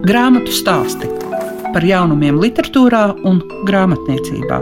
Grāmatu 0.00 0.48
stāsti 0.48 1.04
par 1.74 1.84
jaunumiem, 1.84 2.38
literatūrā 2.40 3.02
un 3.28 3.42
grāmatniecībā. 3.68 4.60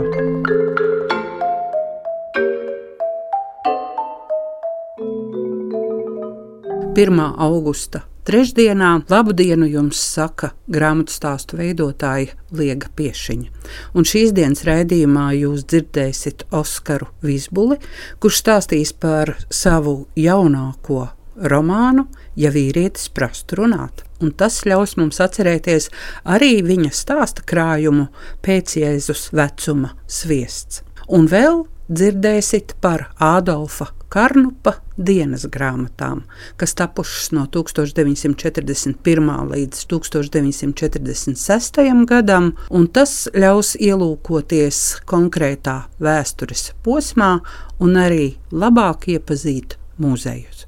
Pirmā 6.97 7.27
augusta 7.39 8.01
trešdienā 8.27 8.89
labu 9.09 9.31
dienu 9.31 9.69
jums 9.71 10.01
saka 10.03 10.51
grāmatu 10.67 11.15
stāstu 11.15 11.57
veidotāja 11.61 12.35
Liega 12.51 12.91
Piešiņa. 12.99 13.69
Un 13.95 14.09
šīs 14.11 14.35
dienas 14.35 14.65
raidījumā 14.67 15.29
jūs 15.37 15.63
dzirdēsiet 15.71 16.49
Oskaru 16.51 17.07
Vizbuli, 17.23 17.79
kurš 18.19 18.43
stāstīs 18.43 18.91
par 18.91 19.37
savu 19.47 20.01
jaunāko 20.19 21.07
romānu, 21.51 22.07
ja 22.35 22.51
vīrietis 22.53 23.09
prastu 23.13 23.61
runāt. 23.61 24.03
Un 24.19 24.33
tas 24.35 24.61
ļaus 24.67 24.97
mums 24.99 25.21
atcerēties 25.23 25.89
arī 26.27 26.59
viņa 26.65 26.91
stāsta 26.95 27.45
krājumu 27.47 28.09
pēc 28.45 28.79
Jēzus 28.81 29.29
vecuma 29.35 29.93
sviests. 30.07 30.83
Un 31.09 31.29
vēl 31.31 31.63
dzirdēsit 31.89 32.75
par 32.81 33.07
Ādolfa 33.17 33.89
Karnupa 34.09 34.73
dienas 34.97 35.43
grāmatām, 35.53 36.23
kas 36.57 36.73
tapušas 36.77 37.29
no 37.37 37.43
1941. 37.53 39.29
līdz 39.51 39.83
1946. 39.93 41.81
gadam, 42.09 42.51
un 42.73 42.87
tas 42.89 43.29
ļaus 43.37 43.75
ielūkoties 43.77 45.05
konkrētā 45.09 45.83
vēstures 46.01 46.71
posmā 46.85 47.35
un 47.79 48.01
arī 48.01 48.31
labāk 48.49 49.11
iepazīt 49.13 49.77
muzejus. 50.01 50.65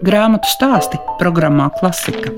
Grāmatu 0.00 0.48
stāsti 0.48 0.96
programmā 1.20 1.66
Klasika. 1.76 2.30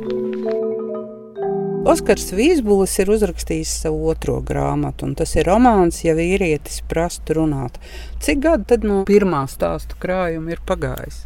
Oskars 1.86 2.32
Vīsbulis 2.34 2.96
ir 2.98 3.12
uzrakstījis 3.14 3.74
savu 3.84 4.08
otro 4.10 4.40
grāmatu, 4.42 5.06
un 5.06 5.12
tas 5.14 5.36
ir 5.38 5.46
romāns, 5.46 6.00
ja 6.02 6.16
vīrietis 6.18 6.80
prastu 6.90 7.36
runāt. 7.38 7.78
Cik 8.18 8.42
gadi 8.42 8.66
tad 8.72 8.86
no 8.88 9.04
pirmā 9.06 9.44
stāstu 9.46 9.94
krājuma 10.02 10.56
ir 10.56 10.64
pagājis? 10.66 11.20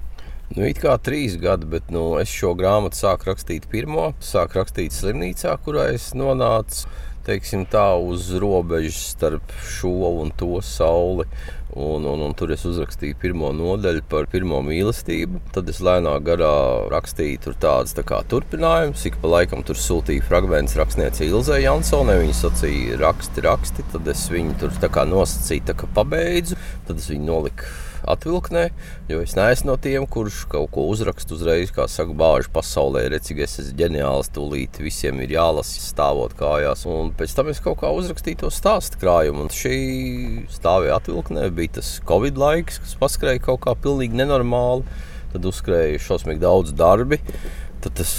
Nu, 0.53 0.67
it 0.69 0.83
kā 0.85 0.99
trīs 1.01 1.39
gadi, 1.41 1.71
bet 1.73 1.89
nu, 1.89 2.05
es 2.21 2.29
šo 2.29 2.53
grāmatu 2.59 3.01
sāku 3.01 3.31
rakstīt 3.31 3.71
pirmo. 3.73 4.11
Sāku 4.21 4.61
rakstīt 4.61 4.93
slimnīcā, 4.93 5.57
kurā 5.65 5.89
es 5.97 6.11
nonācu 6.13 6.85
teiksim, 7.27 7.67
tā, 7.71 7.89
uz 7.99 8.31
robežas 8.41 8.99
starp 9.13 9.55
šo 9.67 10.13
un 10.23 10.33
to 10.39 10.57
sauli. 10.65 11.27
Un, 11.77 12.07
un, 12.09 12.23
un 12.25 12.33
tur 12.33 12.55
es 12.55 12.63
uzrakstīju 12.65 13.19
pirmo 13.21 13.51
nodaļu 13.53 14.01
par 14.09 14.25
pirmo 14.33 14.63
mīlestību. 14.65 15.43
Tad 15.53 15.69
es 15.69 15.83
lēnā 15.85 16.15
garā 16.25 16.53
rakstīju 16.89 17.53
tādas 17.61 17.93
tā 17.99 18.01
kā 18.07 18.23
turpinājumus. 18.31 19.05
Ik 19.11 19.19
pa 19.21 19.35
laikam 19.35 19.65
tur 19.67 19.77
sūtīju 19.77 20.25
fragmentus 20.25 20.79
rakstniecei 20.81 21.29
Ilzai 21.29 21.61
Jansonai. 21.67 22.17
Viņa 22.23 22.39
sacīja, 22.39 22.97
raksti, 23.03 23.45
raksti. 23.45 23.85
Tad 23.93 24.09
es 24.09 24.25
viņu 24.33 24.57
tur 24.63 24.73
nosacīju, 25.11 25.67
tā 25.69 25.77
kā 25.77 25.91
pabeidzu. 25.99 26.57
Tad 26.89 27.03
es 27.03 27.11
viņu 27.13 27.29
noliku 27.29 27.69
atvilknē, 28.11 28.69
jo 29.11 29.21
es 29.25 29.35
neesmu 29.39 29.73
no 29.73 29.77
tiem, 29.83 30.07
kurš 30.11 30.45
kaut 30.53 30.71
ko 30.75 30.87
uzraksta 30.93 31.35
uzreiz, 31.37 31.73
kā 31.75 31.89
saka, 31.91 32.15
bāžu 32.17 32.53
pasaulē, 32.55 33.07
cik 33.27 33.43
es 33.47 33.59
esmu 33.63 33.77
ģeniāls, 33.81 34.31
tūlīt 34.35 34.81
visiem 34.83 35.21
ir 35.25 35.37
jālasa 35.37 35.83
stāvot 35.83 36.37
kājās. 36.39 36.87
Un 36.91 37.13
pēc 37.17 37.35
tam 37.37 37.51
es 37.53 37.63
kaut 37.65 37.81
kā 37.83 37.91
uzrakstīju 37.97 38.45
to 38.45 38.53
stāstu 38.55 39.01
krājumu, 39.03 39.47
un 39.47 39.53
šī 39.53 39.77
stāvēja 40.55 41.01
atvilknē, 41.01 41.49
bija 41.57 41.79
tas 41.81 41.97
Covid 42.07 42.41
laiks, 42.41 42.81
kas 42.85 42.97
paskrēja 43.01 43.45
kaut 43.51 43.65
kā 43.67 43.77
pilnīgi 43.79 44.19
nenormāli. 44.19 44.87
Tad 45.35 45.47
uzskrēja 45.51 46.01
šausmīgi 46.01 46.41
daudz 46.41 46.73
darbi. 46.77 47.19
Tad 47.85 47.99
tas 47.99 48.13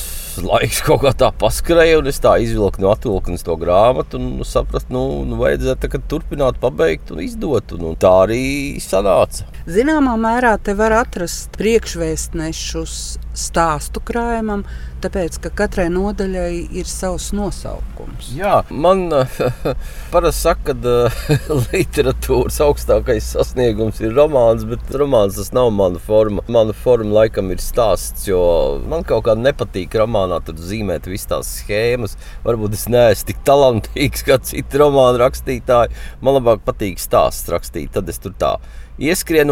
laiks 0.43 0.83
kaut 0.85 1.01
kā 1.01 1.11
tā 1.17 1.31
paskrēja, 1.41 1.97
un 2.01 2.09
es 2.11 2.19
tā 2.23 2.35
izvilku 2.43 2.83
no 2.83 2.91
atvilknes 2.93 3.45
to 3.45 3.55
grāmatu 3.59 4.19
un 4.19 4.45
sapratu, 4.45 4.93
nu, 4.93 5.03
nu 5.27 5.39
vajadzētu 5.41 6.01
turpināt, 6.11 6.59
pabeigt 6.61 7.11
un 7.13 7.23
izdot. 7.25 7.73
Un, 7.77 7.89
un 7.91 7.97
tā 7.99 8.13
arī 8.27 8.43
sanāca. 8.83 9.47
Zināmā 9.67 10.13
mērā 10.15 10.53
te 10.63 10.71
var 10.79 10.93
atrast 10.95 11.57
priekšvēstnešus 11.59 12.91
stāstu 13.35 13.99
krājumam, 13.99 14.61
tāpēc 15.03 15.35
ka 15.43 15.51
katrai 15.59 15.89
nodaļai 15.91 16.69
ir 16.79 16.87
savs 16.87 17.33
nosaukums. 17.35 18.29
Jā, 18.31 18.61
man 18.71 19.11
parasti 20.13 20.45
saka, 20.45 20.71
ka 20.71 21.33
literatūras 21.73 22.61
augstākais 22.63 23.27
sasniegums 23.35 23.99
ir 23.99 24.15
romāns, 24.15 24.63
bet 24.71 24.87
romāns 24.95 25.35
tas 25.41 25.51
nav 25.51 25.73
mana 25.75 25.99
forma. 25.99 26.47
Mana 26.47 26.71
forma 26.71 27.19
laikam 27.19 27.51
ir 27.51 27.59
stāsts, 27.59 28.23
jo 28.31 28.39
man 28.87 29.03
kaut 29.03 29.27
kā 29.27 29.35
nepatīk 29.35 29.99
romānā 29.99 30.39
zīmēt 30.47 31.11
visas 31.11 31.27
tās 31.33 31.53
schēmas. 31.59 32.15
Varbūt 32.47 32.79
es 32.79 32.87
neesmu 32.87 33.33
tik 33.33 33.43
talantīgs 33.51 34.23
kā 34.31 34.39
citi 34.47 34.79
romānu 34.79 35.25
rakstītāji. 35.27 36.03
Man 36.23 36.39
labāk 36.39 36.63
patīk 36.63 37.03
stāsts 37.03 37.51
rakstīt, 37.51 37.91
tad 37.99 38.07
es 38.07 38.23
tur 38.23 38.39
tā 38.39 38.55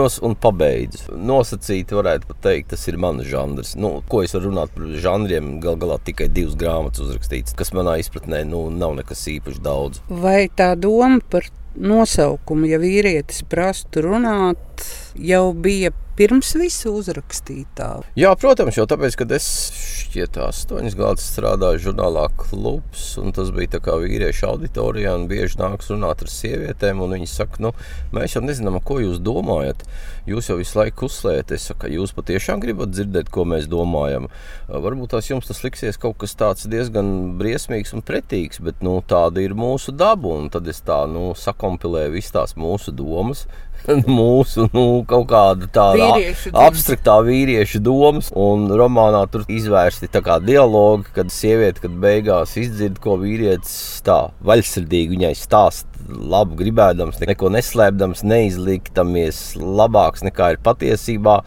ieskrienos 0.05 0.19
un 0.21 0.35
pabeidzu. 0.35 1.16
Nosacīti 1.17 1.95
varētu 1.95 2.35
teikt, 2.41 2.71
tas 2.73 2.88
ir 2.88 2.97
mans 2.97 3.25
žanrs. 3.25 3.75
Nu, 3.75 4.03
ko 4.07 4.23
es 4.23 4.33
varu 4.33 4.51
runāt 4.51 4.73
par 4.73 4.85
žanriem? 5.01 5.59
Galu 5.59 5.77
galā 5.77 5.99
tikai 6.03 6.29
divas 6.29 6.55
grāmatas 6.55 7.01
uzrakstītas, 7.01 7.55
kas 7.55 7.73
manā 7.73 7.97
izpratnē 7.99 8.45
nu, 8.45 8.69
nav 8.69 8.95
nekas 8.95 9.25
īpaši 9.27 9.61
daudz. 9.61 10.01
Vai 10.09 10.49
tā 10.49 10.75
doma 10.75 11.19
par 11.29 11.47
nosaukumu, 11.75 12.67
ja 12.69 12.79
vīrietis 12.79 13.43
prastu 13.49 14.05
runāt, 14.05 14.75
jau 15.16 15.53
bija 15.53 15.94
pirms 16.16 16.53
visu 16.56 16.94
uzrakstītā? 16.96 17.90
Jā, 18.16 18.31
protams, 18.40 18.78
jau 18.80 18.86
tāpēc, 18.88 19.18
ka 19.19 19.28
es 19.36 19.47
šķiet 19.75 20.38
astoņas 20.46 20.96
gadus 20.96 21.25
strādāju 21.34 21.81
žurnālā 21.90 22.30
klubs, 22.40 23.09
un 23.19 23.35
tas 23.35 23.52
bija 23.56 23.74
tā 23.75 23.81
kā 23.84 23.97
vīriešu 24.00 24.47
auditorijā, 24.53 25.16
un 25.19 25.28
bieži 25.31 25.59
nāks 25.59 25.91
runāt 25.91 26.24
ar 26.24 26.31
sievietēm, 26.31 27.02
un 27.03 27.18
viņi 27.18 27.28
saka, 27.28 27.59
nu, 27.66 27.74
mēs 28.16 28.38
jau 28.38 28.44
nezinām, 28.46 28.80
ko 28.84 29.02
jūs 29.03 29.19
domājat. 29.24 29.84
Jūs 30.25 30.47
jau 30.50 30.56
visu 30.58 30.80
laiku 30.80 31.06
uzslēdzat, 31.06 31.52
es 31.53 31.68
saku, 31.69 31.91
jūs 31.94 32.16
patiešām 32.16 32.64
gribat 32.64 32.96
dzirdēt, 32.96 33.28
ko 33.30 33.44
mēs 33.46 33.68
domājam. 33.69 34.25
Varbūt 34.72 35.14
tās 35.14 35.30
jums 35.30 35.52
tas 35.52 35.62
liksies 35.62 36.00
kaut 36.02 36.18
kas 36.24 36.34
tāds 36.40 36.66
diezgan 36.72 37.35
briesmīgs 37.38 37.94
un 37.94 38.02
pretīgs, 38.08 38.64
bet 38.64 38.81
nu, 38.85 38.96
tāda 39.06 39.44
ir 39.44 39.53
mūsu 39.53 39.94
daba, 39.94 40.31
un 40.40 40.50
tad 40.53 40.72
es 40.72 40.81
tā, 40.88 41.03
nu, 41.12 41.28
sakompilēju 41.38 42.16
visas 42.16 42.34
tās 42.40 42.56
mūsu 42.58 42.96
domas, 42.96 43.46
mūsu 44.19 44.68
nu, 44.73 44.85
kaut 45.09 45.28
kāda 45.31 45.69
tāda 45.72 46.09
vīriešu 46.16 46.53
abstraktā 46.66 47.18
vīriešu 47.25 47.81
domas. 47.85 48.31
Un 48.35 48.68
romānā 48.72 49.25
tur 49.31 49.46
izvērsti 49.51 50.09
dialogi, 50.46 51.12
kad 51.16 51.31
sieviete, 51.34 51.84
kad 51.85 52.00
beigās 52.01 52.56
izdzird, 52.59 53.00
ko 53.03 53.18
vīrietis 53.22 54.01
tā 54.06 54.29
vaļsirdīgi 54.46 55.16
viņai 55.16 55.35
stāsta. 55.40 55.91
Labu 56.06 56.53
gribēdams, 56.59 57.18
neko 57.25 57.50
neslēpdams, 57.50 58.22
neizliktamies 58.29 59.40
labāks 59.57 60.22
nekā 60.25 60.52
ir 60.53 60.59
patiesībā. 60.62 61.40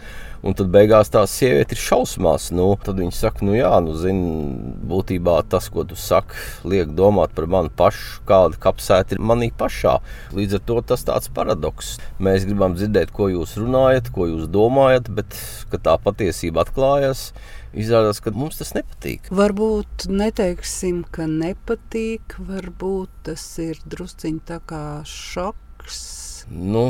Un 0.47 0.55
tad 0.55 0.71
beigās 0.71 1.11
tā 1.11 1.25
sieviete 1.27 1.75
ir 1.75 1.81
šausmās. 1.83 2.49
Nu, 2.55 2.69
tad 2.85 3.01
viņa 3.01 3.15
saka, 3.17 3.47
nu 3.47 3.57
jā, 3.57 3.73
nu, 3.83 3.97
zini, 3.99 4.29
būtībā 4.91 5.41
tas, 5.51 5.67
ko 5.73 5.83
tu 5.89 5.99
saki, 5.99 6.39
liek 6.69 6.93
domāt 6.99 7.35
par 7.35 7.49
mani 7.51 7.73
pašu, 7.75 8.23
kāda 8.29 8.61
kapsēta 8.63 9.17
ir 9.17 9.23
manī 9.25 9.51
pašā. 9.51 9.99
Līdz 10.39 10.61
ar 10.61 10.65
to 10.71 10.79
tas 10.93 11.05
tāds 11.09 11.33
paradoks. 11.35 11.97
Mēs 12.23 12.47
gribam 12.47 12.79
dzirdēt, 12.79 13.11
ko 13.15 13.31
jūs 13.33 13.57
runājat, 13.59 14.13
ko 14.15 14.29
jūs 14.31 14.47
domājat, 14.55 15.11
bet 15.19 15.35
tā 15.83 15.99
patiesība 16.03 16.63
atklājas, 16.65 17.33
izrādās, 17.75 18.23
ka 18.23 18.33
mums 18.35 18.61
tas 18.63 18.73
nepatīk. 18.79 19.33
Varbūt 19.35 20.09
neteiksim, 20.13 21.03
ka 21.11 21.27
nepatīk, 21.31 22.39
varbūt 22.39 23.27
tas 23.31 23.51
ir 23.63 23.83
drusciņš 23.91 24.47
tā 24.49 24.63
kā 24.71 24.85
šoks. 25.09 26.01
Nu, 26.49 26.89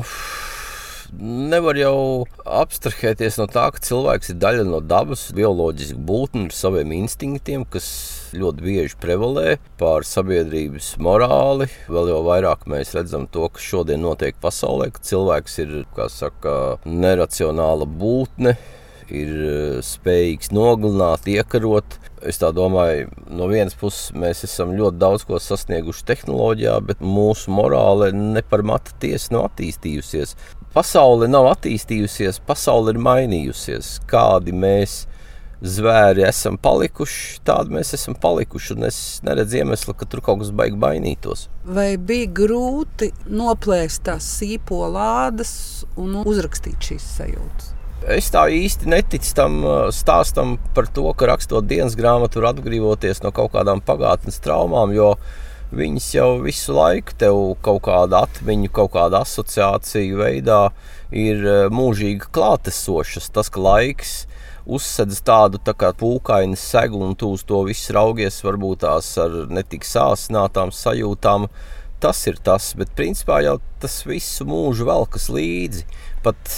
nevar 1.17 1.79
jau 1.79 2.27
abstrahēties 2.45 3.39
no 3.41 3.47
tā, 3.51 3.67
ka 3.75 3.83
cilvēks 3.85 4.33
ir 4.33 4.39
daļa 4.43 4.65
no 4.69 4.81
dabas, 4.85 5.29
bioloģiski 5.37 5.99
būtne 6.09 6.49
ar 6.49 6.57
saviem 6.57 6.95
instinktiem, 6.99 7.65
kas 7.69 7.89
ļoti 8.37 8.65
bieži 8.65 8.99
prevalē 9.01 9.57
pār 9.81 10.07
sabiedrības 10.09 10.95
morāli. 11.03 11.69
Vēl 11.89 12.13
jau 12.13 12.23
vairāk 12.27 12.67
mēs 12.71 12.95
redzam 12.97 13.29
to, 13.33 13.49
kas 13.53 13.65
šodien 13.65 14.05
notiek 14.05 14.37
pasaulē, 14.43 14.91
ka 14.93 15.05
cilvēks 15.11 15.61
ir 15.65 15.77
saka, 16.13 16.57
neracionāla 16.85 17.89
būtne. 17.89 18.57
Ir 19.15 19.33
eh, 19.33 19.79
spējīgs 19.85 20.53
nogalināt, 20.53 21.29
iekarot. 21.31 21.99
Es 22.27 22.41
domāju, 22.43 23.13
no 23.31 23.47
vienas 23.47 23.77
puses 23.79 24.11
mēs 24.19 24.43
esam 24.45 24.75
ļoti 24.75 24.99
daudz 24.99 25.25
ko 25.29 25.39
sasnieguši 25.39 26.07
tehnoloģijā, 26.09 26.75
bet 26.89 27.05
mūsu 27.05 27.53
morāle 27.55 28.11
ne 28.13 28.43
par 28.43 28.65
matu 28.67 28.97
tiesu 28.99 29.37
nav 29.37 29.53
attīstījusies 29.53 30.35
pasaule 30.75 31.29
nav 31.31 31.49
attīstījusies, 31.55 32.43
pasaule 32.47 32.95
ir 32.95 33.01
mainījusies. 33.03 33.99
Kādi 34.09 34.55
mēs 34.55 35.01
zvēri 35.59 36.23
esam 36.29 36.59
palikuši, 36.63 37.41
tādi 37.47 37.75
mēs 37.79 37.95
esam 37.97 38.15
palikuši. 38.19 38.77
Es 38.89 39.01
neredzu 39.27 39.63
iemeslu, 39.63 39.97
ka 39.99 40.07
tur 40.11 40.23
kaut 40.25 40.43
kas 40.43 40.53
baigs 40.55 40.79
mainītos. 40.79 41.49
Vai 41.65 41.91
bija 41.97 42.31
grūti 42.43 43.11
noplēst 43.27 44.05
tās 44.09 44.29
sīpolādes 44.39 45.57
un 45.99 46.21
uzrakstīt 46.25 46.93
šīs 46.93 47.11
sajūtas? 47.19 47.75
Es 48.07 48.31
tā 48.31 48.45
īsti 48.55 48.87
neticu 48.87 49.33
tam 49.35 49.59
stāstam 49.91 50.55
par 50.75 50.87
to, 50.95 51.09
ka 51.19 51.27
rakstot 51.33 51.67
dienas 51.67 51.97
grāmatu, 51.99 52.39
var 52.39 52.53
atbrīvoties 52.53 53.25
no 53.25 53.33
kaut 53.35 53.51
kādām 53.57 53.83
pagātnes 53.83 54.39
traumām, 54.45 54.93
jo 54.95 55.17
viņas 55.75 56.07
jau 56.15 56.29
visu 56.45 56.77
laiku 56.77 57.17
tev 57.19 57.41
kaut 57.65 57.83
kāda 57.89 58.23
atmiņa, 58.29 58.71
kaut 58.73 58.95
kāda 58.95 59.25
asociācija 59.27 60.17
veidā 60.17 60.61
ir 61.11 61.43
mūžīgi 61.75 62.31
klātesošas. 62.33 63.29
Tas, 63.35 63.51
ka 63.51 63.61
laiks 63.67 64.15
uzsedz 64.69 65.19
tādu 65.25 65.59
tā 65.65 65.75
kā 65.77 65.91
pūkainu 65.97 66.57
segu 66.57 67.03
un 67.03 67.17
tu 67.19 67.33
uz 67.35 67.43
to 67.49 67.65
visu 67.67 67.97
raugies, 67.97 68.39
varbūt 68.45 68.85
tās 68.87 69.11
ar 69.21 69.43
netik 69.51 69.85
sāsinātām 69.89 70.71
sajūtām. 70.71 71.49
Tas 71.99 72.21
ir 72.31 72.37
tas, 72.47 72.71
bet 72.79 72.93
principā 72.95 73.41
jau 73.43 73.57
tas 73.83 74.01
visu 74.07 74.47
mūžu 74.47 74.87
velkas 74.87 75.27
līdzi. 75.35 75.83
Pat 76.23 76.53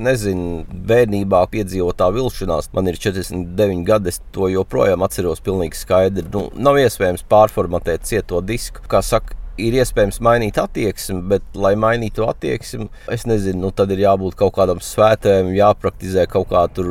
nezinu, 0.00 0.64
bērnībā 0.90 1.44
piedzīvotā 1.52 2.08
vilšanās. 2.14 2.70
Man 2.74 2.90
ir 2.90 2.98
49 2.98 3.84
gadi, 3.86 4.10
es 4.10 4.20
to 4.34 4.48
joprojām 4.50 5.04
atceros 5.06 5.42
pilnīgi 5.44 5.78
skaidri. 5.78 6.26
Nu, 6.34 6.48
nav 6.58 6.80
iespējams 6.82 7.26
pārformatēt 7.30 8.08
cieto 8.10 8.42
disku. 8.42 8.82
Kā 8.90 9.02
saka, 9.04 9.36
ir 9.60 9.76
iespējams 9.78 10.20
mainīt 10.24 10.58
attieksmi, 10.60 11.20
bet, 11.30 11.46
lai 11.54 11.74
mainītu 11.78 12.24
attieksmi, 12.26 12.88
es 13.12 13.26
nezinu, 13.28 13.66
nu, 13.66 13.72
tad 13.76 13.92
ir 13.94 14.04
jābūt 14.06 14.38
kaut 14.40 14.54
kādam 14.56 14.80
svētējam, 14.84 15.52
jāpraktizē 15.56 16.26
kaut 16.30 16.50
kā 16.52 16.64
tur 16.74 16.88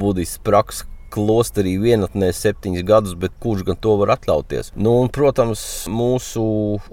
budistu 0.00 0.42
praksa, 0.46 0.88
klosterī 1.12 1.74
vienatnē 1.82 2.30
septiņus 2.36 2.84
gadus, 2.88 3.16
bet 3.18 3.34
kurš 3.42 3.66
gan 3.68 3.78
to 3.82 3.96
var 4.00 4.14
atļauties? 4.16 4.72
Nu, 4.76 4.94
un, 5.02 5.10
protams, 5.12 5.62
mūsu 5.92 6.44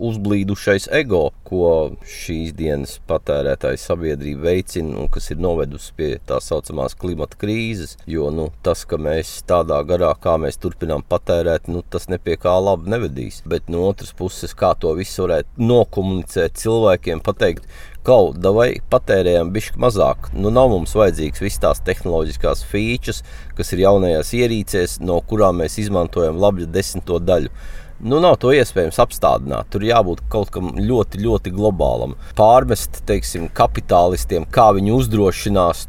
uzblīdušais 0.10 0.90
ego, 1.00 1.30
ko 1.48 1.96
šīs 2.08 2.54
dienas 2.58 2.98
patērētāja 3.10 3.80
sabiedrība 3.82 4.50
veicina 4.50 5.00
un 5.02 5.10
kas 5.12 5.32
ir 5.34 5.42
novedusi 5.42 5.94
pie 5.98 6.10
tā 6.30 6.40
saucamās 6.44 6.98
klimata 7.00 7.40
krīzes. 7.40 7.96
Jo 8.10 8.30
nu, 8.36 8.50
tas, 8.66 8.86
ka 8.90 9.00
mēs 9.02 9.40
tādā 9.50 9.80
garā, 9.88 10.12
kā 10.22 10.36
mēs 10.42 10.60
turpinām 10.62 11.06
patērēt, 11.10 11.70
nu, 11.72 11.82
tas 11.82 12.10
nepie 12.12 12.38
kā 12.42 12.56
labi 12.62 12.92
nevedīs. 12.94 13.42
Bet 13.50 13.72
no 13.72 13.88
otras 13.90 14.14
puses, 14.18 14.56
kā 14.58 14.74
to 14.80 14.94
visu 15.00 15.26
varētu 15.26 15.70
nokomunicēt 15.70 16.60
cilvēkiem, 16.60 17.24
pateikt, 17.26 17.68
kaut 18.08 18.40
vai 18.56 18.70
patērējam 18.92 19.52
bišķi 19.56 19.82
mazāk. 19.82 20.30
Nu, 20.34 20.52
nav 20.54 20.72
mums 20.74 20.96
vajadzīgs 20.98 21.44
visas 21.44 21.64
tās 21.64 21.84
tehnoloģiskās 21.88 22.64
features, 22.70 23.24
kas 23.58 23.74
ir 23.74 23.86
jaunajās 23.86 24.34
ierīcēs, 24.38 25.00
no 25.04 25.20
kurām 25.28 25.62
mēs 25.64 25.80
izmantojam 25.84 26.40
labi 26.42 26.70
desmito 26.70 27.20
daļu. 27.20 27.52
Nu, 28.00 28.22
nav 28.24 28.38
to 28.40 28.54
iespējams 28.56 28.96
apstādināt. 29.04 29.68
Tur 29.74 29.84
jābūt 29.84 30.22
kaut 30.32 30.54
kam 30.56 30.72
ļoti, 30.80 31.20
ļoti 31.20 31.52
globālam. 31.52 32.14
Pārmest, 32.38 33.02
teiksim, 33.10 33.50
kapitālistiem, 33.52 34.46
kā 34.48 34.70
viņi 34.78 34.94
uzdrošinās 34.96 35.84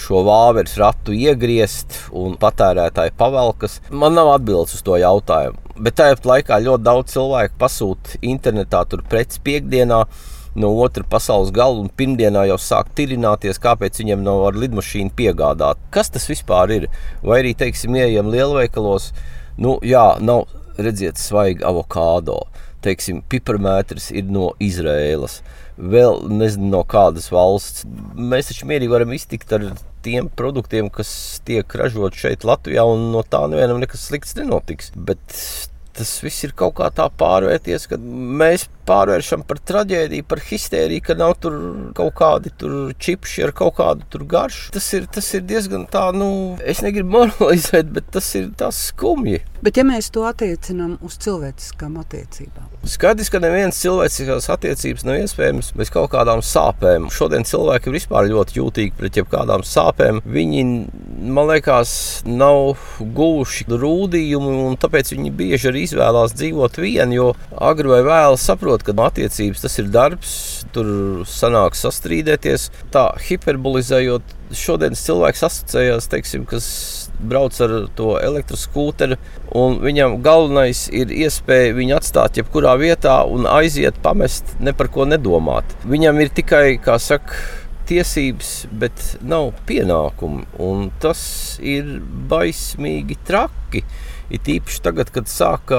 šo 0.00 0.22
vāveres 0.24 0.78
ratu 0.80 1.12
iegriezt 1.12 1.98
un 2.16 2.38
patērētāji 2.40 3.12
pavelkas. 3.18 3.76
Man 3.90 4.16
nav 4.16 4.32
atbildes 4.38 4.78
uz 4.78 4.86
to 4.86 4.96
jautājumu. 5.00 5.60
Bet 5.76 5.98
tajā 5.98 6.16
laikā 6.24 6.62
ļoti 6.64 6.86
daudz 6.86 7.12
cilvēku 7.12 7.60
pasūta 7.60 8.22
internetā 8.22 8.84
preci 9.10 9.42
piekdienā 9.44 10.04
no 10.54 10.70
otra 10.84 11.04
pasaules 11.10 11.52
gala 11.54 11.80
un 11.82 11.90
pirmdienā 11.90 12.46
jau 12.50 12.58
sāk 12.60 12.92
tirināties, 12.98 13.60
kāpēc 13.62 14.00
viņam 14.02 14.22
nav 14.26 14.44
ar 14.48 14.58
lidmašīnu 14.62 15.14
piegādāt. 15.18 15.80
Kas 15.94 16.12
tas 16.14 16.28
vispār 16.30 16.74
ir? 16.76 16.88
Vai 17.22 17.42
arī, 17.42 17.54
teiksim, 17.58 17.96
ieejam 17.98 18.30
lielveikalos, 18.32 19.10
nu, 19.58 19.78
jā, 19.86 20.06
nav 20.22 20.46
redziet 20.78 21.18
svaigi 21.20 21.64
avokādo. 21.66 22.44
Teiksim, 22.84 23.22
piparmētris 23.32 24.10
ir 24.12 24.28
no 24.28 24.50
Izraēlas, 24.62 25.38
vēl 25.78 26.26
nezinu 26.30 26.70
no 26.74 26.82
kādas 26.86 27.30
valsts. 27.32 27.86
Mēs 28.14 28.50
taču 28.50 28.68
mierīgi 28.70 28.92
varam 28.92 29.14
iztikt 29.16 29.54
ar 29.56 29.70
tiem 30.04 30.28
produktiem, 30.28 30.90
kas 30.92 31.40
tiek 31.48 31.78
ražot 31.80 32.18
šeit, 32.18 32.44
Latvijā, 32.44 32.84
un 32.84 33.08
no 33.14 33.24
tā 33.24 33.46
nevienam 33.48 33.80
nekas 33.80 34.04
slikts 34.10 34.36
nenotiks. 34.36 34.92
Bet 34.94 35.24
tas 35.94 36.12
viss 36.22 36.44
ir 36.44 36.52
kaut 36.58 36.76
kā 36.80 36.90
tā 36.92 37.08
pārvērties, 37.18 37.88
ka 37.88 37.98
mēs 37.98 38.68
pārvēršam 38.88 39.44
par 39.48 39.60
traģēdiju, 39.70 40.26
par 40.28 40.42
histēriju, 40.44 41.04
ka 41.04 41.18
nav 41.18 41.36
tur 41.42 41.58
kaut 41.96 42.14
kādi 42.18 42.52
čipši 43.00 43.46
ar 43.48 43.54
kaut 43.56 43.78
kādu 43.80 44.24
garšu. 44.28 44.72
Tas 44.74 44.90
ir, 44.96 45.08
tas 45.10 45.30
ir 45.36 45.44
diezgan 45.48 45.86
tā, 45.90 46.08
nu, 46.16 46.56
es 46.64 46.82
negribu 46.84 47.14
moralizēt, 47.18 47.90
bet 47.94 48.12
tas 48.14 48.30
ir 48.38 48.52
tas 48.58 48.78
skumji. 48.90 49.42
Bet 49.64 49.78
ja 49.80 49.84
mēs 49.86 50.10
to 50.12 50.26
attiecinām 50.28 50.98
uz 51.04 51.16
cilvēciskām 51.24 51.94
attiecībām? 52.02 52.66
Skaidrs, 52.84 53.30
ka 53.32 53.40
nevienas 53.40 53.78
cilvēciskās 53.80 54.50
attiecības 54.52 55.06
nav 55.08 55.22
iespējams 55.22 55.70
bez 55.78 55.88
kaut 55.92 56.10
kādām 56.12 56.42
sāpēm. 56.44 57.06
Šodien 57.12 57.46
cilvēki 57.48 57.88
ir 57.88 57.96
vispār 57.96 58.28
ļoti 58.28 58.58
jūtīgi 58.58 58.92
pret 58.98 59.16
jebkādām 59.16 59.64
sāpēm. 59.64 60.20
Viņi, 60.28 60.64
man 61.32 61.48
liekas, 61.48 61.94
nav 62.28 62.74
guvuši 63.00 63.64
rūdījumu, 63.70 64.52
un 64.66 64.76
tāpēc 64.80 65.14
viņi 65.14 65.32
bieži 65.38 65.70
arī 65.70 65.86
izvēlās 65.88 66.36
dzīvot 66.36 66.76
vieni, 66.82 67.16
jo 67.16 67.30
agri 67.56 67.88
vai 67.88 68.02
vēlu 68.04 68.36
saprot, 68.40 68.73
saprot, 68.74 68.84
ka 68.84 69.06
attiecības 69.06 69.62
tas 69.62 69.78
ir 69.78 69.88
darbs, 69.92 70.64
tur 70.72 71.24
sanāk 71.26 71.76
sastrīdēties. 71.76 72.70
Tā 72.92 73.14
hiperbolizējot, 73.28 74.22
šodienas 74.54 75.04
cilvēks 75.04 75.44
asociējās, 75.46 76.08
teiksim, 76.10 76.44
kas 76.46 77.10
brauc 77.20 77.54
ar 77.60 77.88
to 77.96 78.18
elektroskūteri, 78.18 79.18
un 79.54 79.78
viņam 79.82 80.20
galvenais 80.22 80.88
ir 80.92 81.10
iespēja 81.12 81.74
viņu 81.74 81.98
atstāt 81.98 82.38
jebkurā 82.38 82.76
vietā 82.78 83.24
un 83.24 83.46
aiziet, 83.46 84.00
pamest, 84.02 84.56
ne 84.60 84.72
par 84.72 84.88
ko 84.88 85.06
nedomāt. 85.06 85.64
Viņam 85.84 86.20
ir 86.20 86.32
tikai, 86.34 86.78
kā 86.82 86.98
saka, 86.98 87.38
tiesības, 87.84 88.64
bet 88.72 89.18
nav 89.20 89.52
pienākumu, 89.68 90.46
un 90.64 90.88
tas 91.02 91.20
ir 91.60 92.00
baismīgi 92.30 93.18
traki. 93.28 93.84
It 94.32 94.48
īpaši 94.48 94.80
tagad, 94.86 95.10
kad 95.12 95.28
sāka 95.28 95.78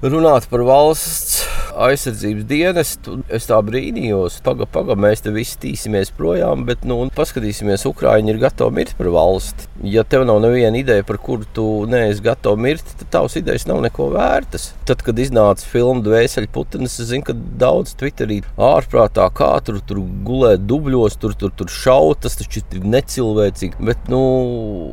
runāt 0.00 0.48
par 0.48 0.64
valsts 0.64 1.44
aizsardzības 1.86 2.46
dienestu, 2.48 3.20
es 3.32 3.48
tā 3.48 3.58
brīnījos, 3.64 4.40
pagaidi, 4.46 4.70
paga, 4.74 4.96
mēs 4.98 5.24
te 5.24 5.32
visi 5.34 5.58
tīsimies 5.62 6.12
projām, 6.16 6.66
bet, 6.68 6.84
nu, 6.88 6.98
paskatīsimies, 7.16 7.86
Ukrāņi 7.86 8.32
ir 8.32 8.40
gatavi 8.42 8.80
mirt 8.80 8.96
par 8.98 9.10
valsti. 9.14 9.68
Ja 9.86 10.02
tev 10.08 10.24
nav 10.28 10.40
neviena 10.42 10.78
ideja, 10.80 11.04
par 11.06 11.18
kuru 11.22 11.46
tu 11.56 11.66
neesi 11.90 12.24
gatavs 12.24 12.60
mirt, 12.60 12.94
tad 13.00 13.10
tavas 13.12 13.36
idejas 13.38 13.66
nav 13.68 13.82
neko 13.84 14.08
vērtas. 14.14 14.70
Tad, 14.88 15.02
kad 15.06 15.18
iznāca 15.20 15.66
filma 15.68 16.04
Dvēseli 16.06 16.50
Putins, 16.52 16.98
es 17.02 17.10
zinu, 17.10 17.26
ka 17.28 17.36
daudz 17.60 17.94
Twitterī 18.00 18.40
ārprātā 18.56 19.28
kā 19.36 19.50
tur, 19.66 19.80
tur 19.86 20.00
gulēt 20.26 20.64
dubļos, 20.68 21.18
tur, 21.20 21.36
tur, 21.38 21.52
tur 21.56 21.70
šaut, 21.72 22.24
tas 22.24 22.38
ir 22.40 22.86
necilvēcīgi. 22.96 23.80
Bet, 23.86 24.08
nu, 24.12 24.22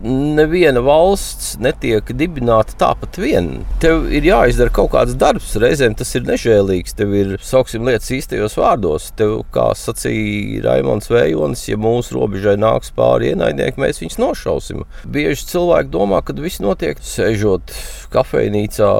neviena 0.03 0.83
valsts 0.83 1.55
netiek 1.63 2.11
dibināta 2.17 2.77
tāpat 2.79 3.19
vien. 3.21 3.51
Tev 3.83 4.09
ir 4.13 4.27
jāizdara 4.27 4.73
kaut 4.73 4.93
kāds 4.95 5.17
darbs, 5.19 5.53
reizēm 5.59 5.95
tas 5.97 6.13
ir 6.17 6.25
nežēlīgs. 6.63 6.95
Tev 6.95 7.13
ir, 7.15 7.37
sauksim, 7.41 7.85
lietas 7.85 8.11
īstajos 8.11 8.55
vārdos. 8.57 9.11
Tev, 9.17 9.43
kā 9.51 9.73
sacīja 9.75 10.63
Raimons 10.63 11.09
Vējonis, 11.09 11.67
ja 11.69 11.77
mūsu 11.77 12.17
robežai 12.17 12.55
nāks 12.57 12.93
pāri 12.95 13.33
ienaidnieki, 13.33 13.79
mēs 13.81 14.01
viņus 14.01 14.19
nošausim. 14.19 14.83
Bieži 15.05 15.47
cilvēki 15.51 15.91
domā, 15.93 16.21
ka 16.23 16.33
viss 16.33 16.61
notiek 16.61 16.99
sēžot 17.01 17.73
kafejnīcā, 18.13 18.91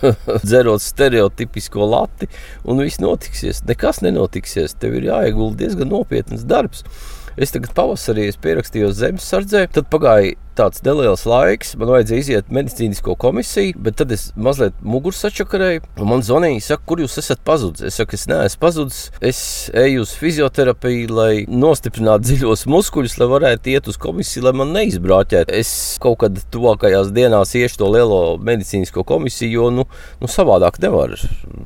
dzerot 0.46 0.82
stereotipisko 0.82 1.88
lati, 1.88 2.28
un 2.64 2.82
viss 2.82 3.00
notiksies. 3.02 3.64
Nekas 3.68 4.02
nenotiksies. 4.02 4.76
Tev 4.78 4.96
ir 4.98 5.10
jāiegulda 5.10 5.64
diezgan 5.64 5.92
nopietns 5.92 6.46
darbs. 6.46 6.86
Es 7.32 7.52
tagad 7.54 7.72
pavasarī 7.72 8.26
pierakstīju 8.44 8.90
zemesardzē, 8.92 9.64
tad 9.72 9.86
pagāja 9.92 10.34
tāds 10.58 10.82
neliels 10.86 11.24
laiks, 11.28 11.74
man 11.80 11.90
vajadzēja 11.92 12.22
iziet 12.22 12.52
medicīnisko 12.52 13.16
komisiju, 13.20 13.76
bet 13.82 13.98
tad 14.00 14.12
es 14.14 14.28
mazliet 14.36 14.76
muguru 14.84 15.16
sačakarēju. 15.16 15.84
Man 16.08 16.24
zvanīja, 16.24 16.62
saka, 16.66 16.84
kur 16.88 17.02
jūs 17.02 17.18
esat 17.22 17.42
pazudis. 17.46 17.84
Es 17.88 17.98
saku, 18.00 18.16
es 18.18 18.26
neesmu 18.30 18.62
pazudis. 18.62 19.00
Es 19.24 19.42
eju 19.76 20.04
uz 20.04 20.14
fizioterapiju, 20.18 21.08
lai 21.16 21.32
nostiprinātu 21.50 22.28
dziļos 22.28 22.64
muskuļus, 22.70 23.18
lai 23.20 23.30
varētu 23.32 23.74
iet 23.74 23.90
uz 23.90 23.98
komisiju, 24.02 24.46
lai 24.46 24.54
man 24.62 24.74
neizbrāķētu. 24.76 25.56
Es 25.62 25.72
kaut 26.02 26.20
kad 26.22 26.40
tuvākajās 26.54 27.12
dienās 27.16 27.54
iešu 27.58 27.82
to 27.82 27.90
lielo 27.92 28.22
medicīnisko 28.42 29.06
komisiju, 29.08 29.52
jo 29.52 29.68
nu, 29.80 29.88
nu 30.22 30.30
savādāk 30.30 30.80
nevar. 30.82 31.16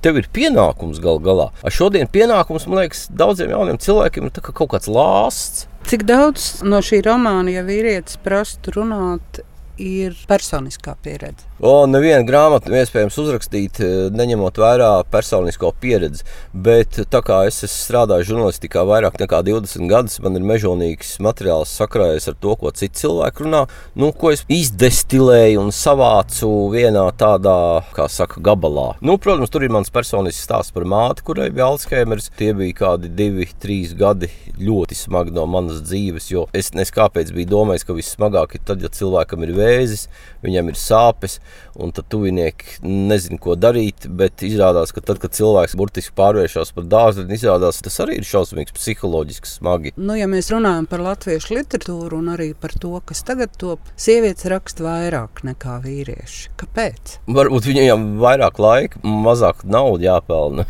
Tev 0.05 0.21
ir 0.21 0.31
pienākums 0.33 1.00
gal 1.02 1.23
galā. 1.25 1.50
Ar 1.66 1.75
šodien 1.75 2.11
pienākums, 2.12 2.69
man 2.71 2.85
liekas, 2.85 3.07
daudziem 3.14 3.55
jauniem 3.55 3.81
cilvēkiem 3.83 4.28
ir 4.28 4.45
kaut 4.52 4.71
kāds 4.75 4.90
lāsts. 4.90 5.66
Cik 5.87 6.02
daudz 6.02 6.64
no 6.66 6.81
šī 6.83 6.99
romāna, 7.07 7.52
ja 7.55 7.61
vīrietis 7.62 8.16
prastu 8.19 8.73
runāt, 8.75 9.38
ir 9.78 10.16
personiskā 10.26 10.97
pieredze? 10.99 11.47
O, 11.56 11.86
nevienu 11.88 12.26
grāmatu 12.28 12.68
iespējams 12.76 13.14
uzrakstīt, 13.16 13.78
eh, 13.80 14.10
neņemot 14.12 14.58
vērā 14.60 14.90
personisko 15.08 15.70
pieredzi. 15.80 16.20
Bet 16.52 16.98
tā 17.08 17.22
kā 17.25 17.38
es 17.48 17.62
strādāju 17.64 18.26
žurnālistikā 18.28 18.82
vairāk 18.84 19.16
nekā 19.16 19.40
20 19.46 19.88
gadus, 19.88 20.18
man 20.20 20.36
ir 20.36 20.44
mežonīgs 20.44 21.14
materiāls 21.16 21.72
sakrājies 21.72 22.28
ar 22.28 22.36
to, 22.42 22.56
ko 22.60 22.70
citi 22.76 23.00
cilvēki 23.00 23.46
runā, 23.46 23.62
nu, 23.96 24.12
ko 24.12 24.34
es 24.34 24.44
izdestilēju 24.52 25.62
un 25.62 25.72
savācu 25.72 26.50
vienā 26.75 27.06
tādā, 27.16 27.82
kā 27.96 28.04
saka, 28.06 28.36
gabalā. 28.36 29.00
Nu, 29.00 29.16
protams, 29.16 29.48
tur 29.48 29.64
ir 29.64 29.72
mans 29.72 29.88
personisks 29.88 30.44
stāsts 30.44 30.76
par 30.76 30.84
māti, 30.84 31.25
kurai 31.25 31.48
bija 31.48 31.70
Alzheimers. 31.70 32.28
Tie 32.36 32.52
bija 32.52 32.76
kādi 32.84 33.08
divi, 33.08 33.48
trīs 33.56 33.96
gadi 33.96 34.28
ļoti 34.60 34.92
smagi 34.92 35.32
no 35.32 35.46
manas 35.48 35.80
dzīves, 35.80 36.28
jo 36.30 36.44
es 36.52 36.75
neskāpēc 36.76 37.32
biju 37.32 37.48
domājis, 37.48 37.88
ka 37.88 37.96
vissmagāk 37.96 38.58
ir 38.58 38.60
tad, 38.68 38.84
ja 38.84 38.92
cilvēkam 38.92 39.48
ir 39.48 39.56
vēzis, 39.56 40.08
viņam 40.44 40.68
ir 40.68 40.76
sāpes 40.76 41.40
un 41.76 41.92
tad 41.96 42.08
tuvinieki 42.12 42.80
nezina, 42.86 43.38
ko 43.42 43.56
darīt. 43.58 44.08
Bet 44.08 44.44
izrādās, 44.46 44.92
ka 44.94 45.02
tad, 45.04 45.20
kad 45.22 45.34
cilvēks 45.36 45.76
burtiski 45.78 46.14
pārvēršas 46.16 46.72
par 46.76 46.88
dārzu, 46.90 47.26
izrādās, 47.36 47.82
tas 47.84 48.00
arī 48.04 48.20
ir 48.20 48.28
šausmīgs, 48.28 48.74
psiholoģiski 48.76 49.50
smagi. 49.50 49.94
Nu, 49.96 50.16
ja 50.18 50.28
mēs 50.30 50.50
runājam 50.54 50.88
par 50.90 51.04
latviešu 51.04 51.58
literatūru 51.58 52.20
un 52.22 52.32
arī 52.36 52.50
par 52.58 52.74
to, 52.80 52.94
kas 53.06 53.22
tagad 53.26 53.54
top, 53.60 53.82
sievietes 54.00 54.48
raksta 54.50 54.86
vairāk 54.86 55.44
nekā 55.46 55.78
vīrieši. 55.84 56.52
Kāpēc? 56.60 57.18
Varbūt 57.36 57.68
viņiem 57.70 58.06
vairāk 58.22 58.60
laika, 58.62 59.02
mazāk 59.04 59.64
naudas 59.68 60.06
jāpelna. 60.06 60.66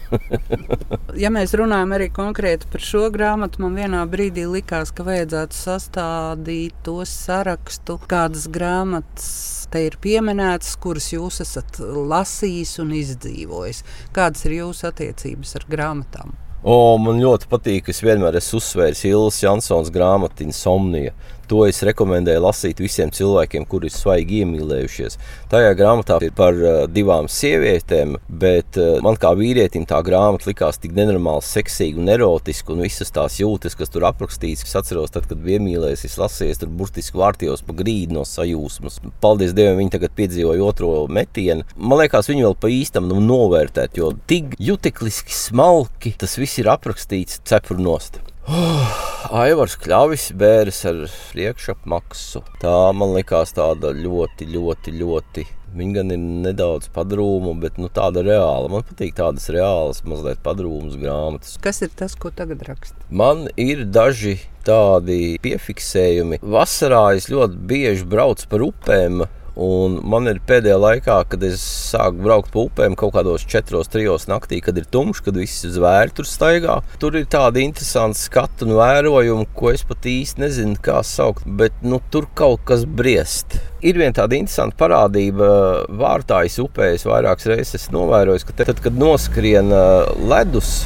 ja 1.23 1.31
mēs 1.35 1.55
runājam 1.59 1.95
arī 1.97 2.11
konkrēti 2.15 2.71
par 2.73 2.85
šo 2.85 3.07
grāmatu, 3.15 3.63
man 3.65 3.79
vienā 3.79 4.03
brīdī 4.11 4.47
likās, 4.51 4.93
ka 4.95 5.07
vajadzētu 5.07 5.59
sastādīt 5.59 6.77
to 6.87 7.01
sarakstu, 7.09 7.99
kādas 8.11 8.49
grāmatas 8.53 9.67
te 9.73 9.87
ir 9.89 9.97
pieminētas, 10.03 10.66
kuras 10.83 11.13
jūs 11.13 11.39
esat 11.45 11.79
lasījis 11.81 12.75
un 12.83 12.91
izdzīvojis. 12.99 13.85
Kādas 14.17 14.43
ir 14.49 14.59
jūsu 14.59 14.89
attiecības 14.91 15.55
ar 15.61 15.69
grāmatām? 15.71 16.35
O, 16.67 16.97
man 16.99 17.21
ļoti 17.23 17.47
patīk, 17.47 17.93
es 17.93 18.01
vienmēr 18.03 18.41
esmu 18.41 18.59
uzsvērs 18.59 19.05
Ilijas 19.07 19.39
Jansons 19.45 19.93
grāmatu 19.95 20.43
Insomnija. 20.43 21.13
To 21.47 21.63
es 21.69 21.79
rekomendēju 21.87 22.43
lasīt 22.43 22.81
visiem 22.83 23.13
cilvēkiem, 23.15 23.67
kuri 23.71 23.87
ir 23.87 23.95
svaigi 23.95 24.41
iemīlējušies. 24.43 25.19
Tajā 25.53 25.77
grāmatā 25.79 26.19
ir 26.27 26.33
par 26.35 26.57
uh, 26.59 26.79
divām 26.91 27.29
sievietēm, 27.31 28.17
bet 28.43 28.79
uh, 28.81 28.97
man 29.05 29.19
kā 29.23 29.31
vīrietim 29.39 29.87
tā 29.87 30.01
grāmata 30.07 30.51
likās 30.51 30.81
tik 30.83 30.97
nenormāli 30.97 31.47
seksīga 31.47 32.03
un 32.03 32.11
erotiska, 32.17 32.75
un 32.75 32.83
visas 32.83 33.15
tās 33.15 33.39
jūtas, 33.39 33.79
kas 33.79 33.95
tur 33.95 34.09
aprakstīts. 34.11 34.67
Es 34.67 34.75
atceros, 34.79 35.15
tad, 35.15 35.29
kad 35.31 35.39
biju 35.39 35.61
iemīlējies, 35.61 36.07
es 36.11 36.19
lasīju, 36.19 36.59
tur 36.65 36.75
burtiski 36.83 37.23
vārtījos 37.23 37.63
pa 37.67 37.79
grīdu 37.79 38.19
no 38.19 38.27
sajūsmas. 38.27 38.99
Paldies 39.23 39.55
Dievam, 39.57 39.79
viņi 39.81 39.95
tagad 39.97 40.19
piedzīvoja 40.19 40.67
otro 40.67 40.93
metienu. 41.07 41.67
Man 41.79 42.03
liekas, 42.03 42.31
viņi 42.33 42.49
vēl 42.49 42.59
pa 42.59 42.73
īstam 42.75 43.07
nu, 43.11 43.23
novērtēt, 43.23 44.01
jo 44.03 44.11
tik 44.27 44.59
jutekliski 44.59 45.35
smalki 45.35 46.17
tas 46.19 46.39
viss 46.41 46.59
ir 46.59 46.75
aprakstīts 46.75 47.39
cepuru 47.47 47.87
nost. 47.87 48.19
Oh, 48.47 48.87
Aivars 49.43 49.75
Kļavis 49.83 50.29
bēres 50.39 50.85
ar 50.87 51.01
priekšapmaksu. 51.33 52.45
Tā 52.63 52.75
man 52.95 53.17
likās 53.17 53.51
tāda 53.57 53.91
ļoti, 53.91 54.47
ļoti, 54.53 54.93
ļoti. 55.01 55.45
Viņa 55.77 55.97
gan 55.97 56.15
ir 56.15 56.21
nedaudz 56.47 56.87
padrūma, 56.95 57.57
bet 57.61 57.81
nu, 57.83 57.91
tāda 57.93 58.23
reāla. 58.23 58.71
Man 58.71 58.87
patīk 58.87 59.17
tādas 59.19 59.49
reālas, 59.51 60.05
mazliet 60.07 60.39
padrūmas 60.47 60.95
grāmatas. 61.01 61.57
Kas 61.65 61.83
ir 61.83 61.91
tas, 61.99 62.15
ko 62.15 62.31
tagad 62.31 62.63
raksta? 62.69 62.95
Man 63.11 63.49
ir 63.59 63.83
daži 63.91 64.39
tādi 64.67 65.37
piefiksējumi. 65.43 66.39
Vasarā 66.47 67.09
es 67.19 67.27
ļoti 67.33 67.59
bieži 67.67 68.07
braucu 68.07 68.47
par 68.53 68.65
upēm 68.71 69.27
Un 69.57 69.95
man 70.05 70.29
ir 70.29 70.37
pēdējā 70.45 70.77
laikā, 70.77 71.15
kad 71.33 71.45
es 71.47 71.63
sāku 71.65 72.21
braukt 72.27 72.51
pa 72.53 72.67
upēm 72.67 72.93
kaut 72.99 73.15
kādos 73.15 73.47
četros, 73.49 73.89
trijos 73.89 74.27
naktī, 74.29 74.59
kad 74.61 74.77
ir 74.77 74.85
tumšs, 74.93 75.23
kad 75.25 75.39
visi 75.41 75.71
zvēri 75.73 76.13
tur 76.17 76.29
staigā. 76.29 76.75
Tur 77.01 77.17
ir 77.17 77.25
tādi 77.33 77.65
interesanti 77.65 78.21
skati 78.21 78.67
un 78.67 78.75
vērojumi, 78.77 79.49
ko 79.57 79.73
es 79.73 79.87
pat 79.89 80.05
īsti 80.13 80.45
nezinu, 80.45 80.77
kā 80.85 80.99
saukt. 81.01 81.49
Bet 81.49 81.81
nu, 81.81 82.03
tur 82.13 82.29
kaut 82.37 82.67
kas 82.69 82.85
briest. 82.85 83.57
Ir 83.81 83.97
viena 83.97 84.13
tāda 84.21 84.37
interesanta 84.37 84.77
parādība. 84.85 85.49
Vārtājas 86.05 86.59
upē 86.61 86.93
es 86.99 87.09
vairākas 87.09 87.49
reizes 87.49 87.89
novērojis, 87.97 88.45
ka 88.45 88.59
te, 88.59 88.69
tad, 88.69 88.85
kad 88.85 89.01
noskrien 89.01 89.73
ledus, 90.29 90.83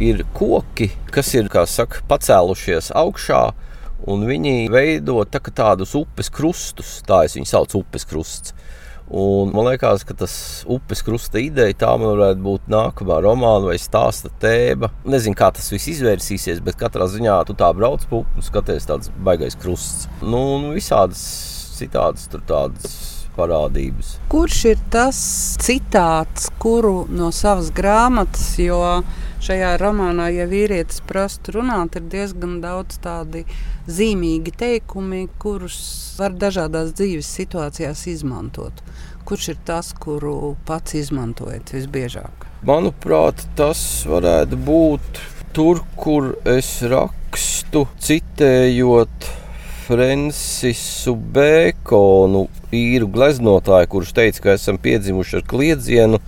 ir 0.00 0.24
koki, 0.34 0.88
kas 1.12 1.34
ir 1.36 1.52
saka, 1.68 2.00
pacēlušies 2.08 2.94
augšā 2.96 3.44
un 4.10 4.24
viņi 4.28 4.70
veido 4.72 5.20
tā, 5.28 5.40
tādus 5.54 5.94
upes 5.98 6.30
krustus, 6.32 6.98
tā 7.06 7.24
es 7.28 7.36
viņus 7.38 7.54
saucu 7.56 7.82
upes 7.82 8.08
krusts. 8.08 8.56
Un 9.04 9.50
man 9.52 9.66
liekas, 9.68 10.00
ka 10.08 10.14
tas 10.16 10.34
upes 10.70 11.02
krusta 11.04 11.36
ideja 11.42 11.76
tā 11.82 11.90
varētu 12.00 12.40
būt 12.40 12.70
nākamā 12.72 13.18
romāna 13.20 13.68
vai 13.68 13.76
stāsta 13.78 14.30
tēma. 14.40 14.88
Nezinu, 15.04 15.36
kā 15.36 15.50
tas 15.52 15.68
viss 15.72 15.90
izvērsīsies, 15.92 16.62
bet 16.64 16.80
katrā 16.80 17.10
ziņā 17.12 17.36
tu 17.44 17.56
tā 17.58 17.68
brauc 17.76 18.06
pa 18.08 18.22
upi 18.22 18.40
un 18.40 18.46
skaties 18.46 18.88
tāds 18.88 19.12
baigais 19.26 19.58
krusts. 19.60 20.08
Nu, 20.22 20.40
un 20.56 20.70
visādas 20.72 21.20
citādas 21.76 22.30
tur 22.32 22.46
tādas 22.48 22.96
parādības. 23.36 24.16
Kurš 24.32 24.58
ir 24.72 24.80
tas 24.94 25.18
citāts, 25.60 26.48
kuru 26.62 27.04
no 27.12 27.28
savas 27.34 27.70
grāmatas, 27.74 28.54
jo 28.62 28.80
šajā 29.44 29.74
romānā, 29.80 30.30
ja 30.32 30.46
vīrietis 30.48 31.02
prastu 31.04 31.58
runāt, 31.58 31.98
ir 31.98 32.06
diezgan 32.12 32.60
daudz 32.62 32.96
tādi 33.04 33.44
zīmīgi 33.90 34.54
teikumi, 34.56 35.26
kurus 35.42 35.76
var 36.18 36.36
dažādās 36.40 36.94
dzīves 36.96 37.28
situācijās 37.40 38.06
izmantot. 38.12 38.80
Kurš 39.28 39.50
ir 39.54 39.60
tas, 39.68 39.92
kuru 39.96 40.54
pats 40.68 40.96
izmantojat 41.00 41.74
visbiežāk? 41.76 42.48
Manuprāt, 42.64 43.44
tas 43.58 43.80
varētu 44.08 44.58
būt 44.66 45.22
tur, 45.56 45.80
kur 45.96 46.34
es 46.48 46.76
rakstu, 46.88 47.86
citējot 48.04 49.28
Francisu 49.84 51.12
Bēkonu, 51.36 52.46
īru 52.72 53.10
gleznotāju, 53.12 53.90
kurš 53.92 54.14
teica, 54.16 54.46
ka 54.46 54.56
esam 54.56 54.80
piedzimuši 54.80 55.40
ar 55.40 55.48
kliedzienu 55.48 56.20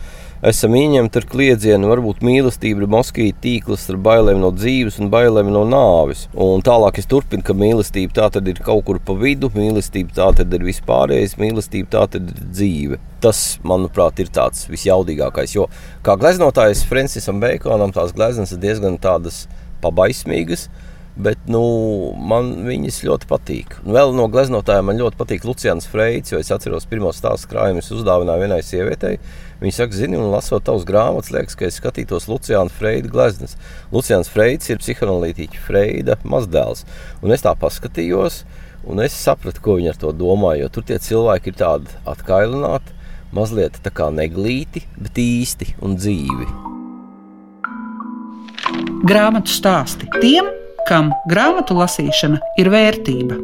esam 0.47 0.75
ieņemti 0.79 1.21
ar 1.21 1.26
kliedzienu, 1.31 1.88
varbūt 1.91 2.23
mīlestība 2.26 2.85
ir 2.85 2.91
moskīta 2.93 3.41
tīkls 3.43 3.87
ar 3.91 3.99
bailēm 4.03 4.38
no 4.43 4.53
dzīves 4.55 5.00
un 5.03 5.11
bailēm 5.11 5.50
no 5.53 5.65
nāves. 5.69 6.26
Un 6.33 6.62
tālāk 6.67 7.00
es 7.03 7.09
turpinu, 7.11 7.43
ka 7.47 7.57
mīlestība 7.57 8.15
tā 8.21 8.29
tad 8.37 8.49
ir 8.50 8.62
kaut 8.67 8.85
kur 8.87 9.00
pa 9.03 9.17
vidu, 9.19 9.50
mīlestība 9.55 10.15
tā 10.17 10.31
tad 10.38 10.55
ir 10.55 10.67
vispārējais, 10.69 11.37
mīlestība 11.43 11.93
tā 11.97 12.05
tad 12.15 12.31
ir 12.31 12.43
dzīve. 12.47 13.00
Tas, 13.25 13.43
manuprāt, 13.67 14.21
ir 14.23 14.31
tāds 14.31 14.69
visjaudīgākais, 14.71 15.57
jo 15.57 15.67
kā 16.07 16.15
gleznotājs 16.21 16.85
Francisam 16.87 17.41
Bekonam 17.43 17.95
tās 17.97 18.15
gleznas 18.15 18.55
ir 18.55 18.62
diezgan 18.62 19.00
tādas 19.03 19.47
pabaismīgas, 19.83 20.69
Bet 21.17 21.47
nu, 21.49 21.63
man 22.29 22.51
viņas 22.67 22.99
ļoti 23.07 23.29
patīk. 23.31 23.79
Un 23.87 23.95
vēl 23.97 24.11
no 24.13 24.27
gleznotājiem 24.29 24.91
man 24.91 24.99
ļoti 25.01 25.17
patīk 25.17 25.47
Lucians 25.49 25.87
Freits, 25.89 26.35
jo 26.35 26.41
es 26.43 26.51
atceros, 26.53 26.85
pirmo 26.91 27.09
stāstu 27.17 27.55
krājumu 27.55 27.81
es 27.81 27.89
uzdāvināju 27.95 28.43
vienai 28.43 28.59
sievietei. 28.61 29.15
Viņa 29.63 29.73
saka, 29.79 29.97
zini, 29.97 30.19
un 30.21 30.29
lasot 30.29 30.67
tavus 30.67 30.85
grāmatas, 30.85 31.33
liekas, 31.33 31.57
ka 31.57 31.65
es 31.71 31.79
skatītos 31.81 32.29
Luciāna 32.29 32.69
Freida 32.69 33.09
gleznas. 33.09 33.57
Lucians 33.95 34.29
Freids 34.29 34.69
ir 34.69 34.83
psihoanalītiķa 34.83 35.63
Freida 35.65 36.19
mazdēls. 36.29 36.85
Un 37.25 37.33
es 37.33 37.47
tā 37.47 37.55
paskatījos, 37.57 38.43
un 38.85 39.01
es 39.01 39.17
sapratu, 39.17 39.65
ko 39.65 39.79
viņi 39.81 39.95
ar 39.95 40.01
to 40.05 40.13
domā, 40.13 40.53
jo 40.61 40.69
tur 40.69 40.85
tie 40.85 41.01
cilvēki 41.01 41.55
ir 41.55 41.59
tādi 41.63 41.97
atkailināti, 42.05 42.93
mazliet 43.33 43.81
tā 43.81 43.89
kā 43.89 44.11
neglīti, 44.13 44.85
bet 45.01 45.17
īsti 45.25 45.73
un 45.81 45.97
dzīvi. 45.97 46.53
Grāmatu 49.09 49.57
stāsti 49.57 50.13
tiem, 50.21 50.53
kam 50.87 51.11
grāmatu 51.31 51.76
lasīšana 51.76 52.40
ir 52.61 52.71
vērtība. 52.73 53.38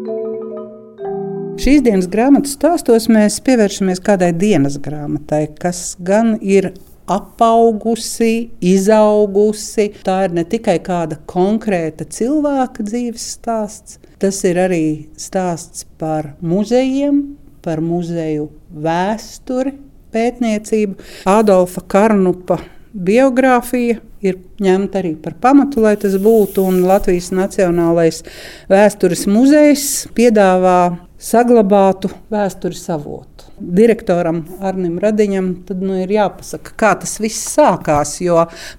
Šīs 1.63 1.83
dienas 1.85 2.09
grāmatas 2.11 2.55
stāstos 2.57 3.09
mēs 3.13 3.37
pievēršamies 3.45 4.01
kādai 4.03 4.31
dienas 4.35 4.79
grāmatai, 4.83 5.45
kas 5.61 5.93
gan 6.01 6.37
ir 6.41 6.71
apaugusi, 7.11 8.51
izaugusi. 8.65 9.91
Tā 10.07 10.23
ir 10.27 10.37
ne 10.39 10.47
tikai 10.49 10.79
kāda 10.83 11.19
konkrēta 11.29 12.07
cilvēka 12.09 12.87
dzīves 12.89 13.29
stāsts, 13.37 13.99
tas 14.23 14.43
ir 14.49 14.59
arī 14.63 14.85
stāsts 15.21 15.87
par 16.01 16.33
muzejiem, 16.41 17.25
par 17.63 17.83
muzeju 17.85 18.49
vēsturi, 18.73 19.77
pētniecību. 20.15 20.99
Adolfa 21.31 21.85
Karnupa 21.91 22.59
biogrāfija 22.93 24.01
ir 24.23 24.39
ņemta 24.63 25.01
arī 25.01 25.15
par 25.19 25.35
pamatu, 25.41 25.83
lai 25.83 25.97
tas 26.01 26.15
būtu. 26.21 26.65
Latvijas 26.87 27.33
Nacionālais 27.35 28.23
vēstures 28.71 29.27
muzejs 29.31 29.87
piedāvā 30.17 30.97
saglabātu 31.23 32.11
vēstures 32.33 32.85
avotu. 32.93 33.49
Direktoram 33.63 34.43
Arnim 34.65 34.99
Radiņam 35.03 35.53
tad, 35.69 35.83
nu, 35.85 35.95
ir 36.03 36.11
jāpasaka, 36.11 36.75
kā 36.79 36.95
tas 37.03 37.19
viss 37.23 37.51
sākās. 37.55 38.17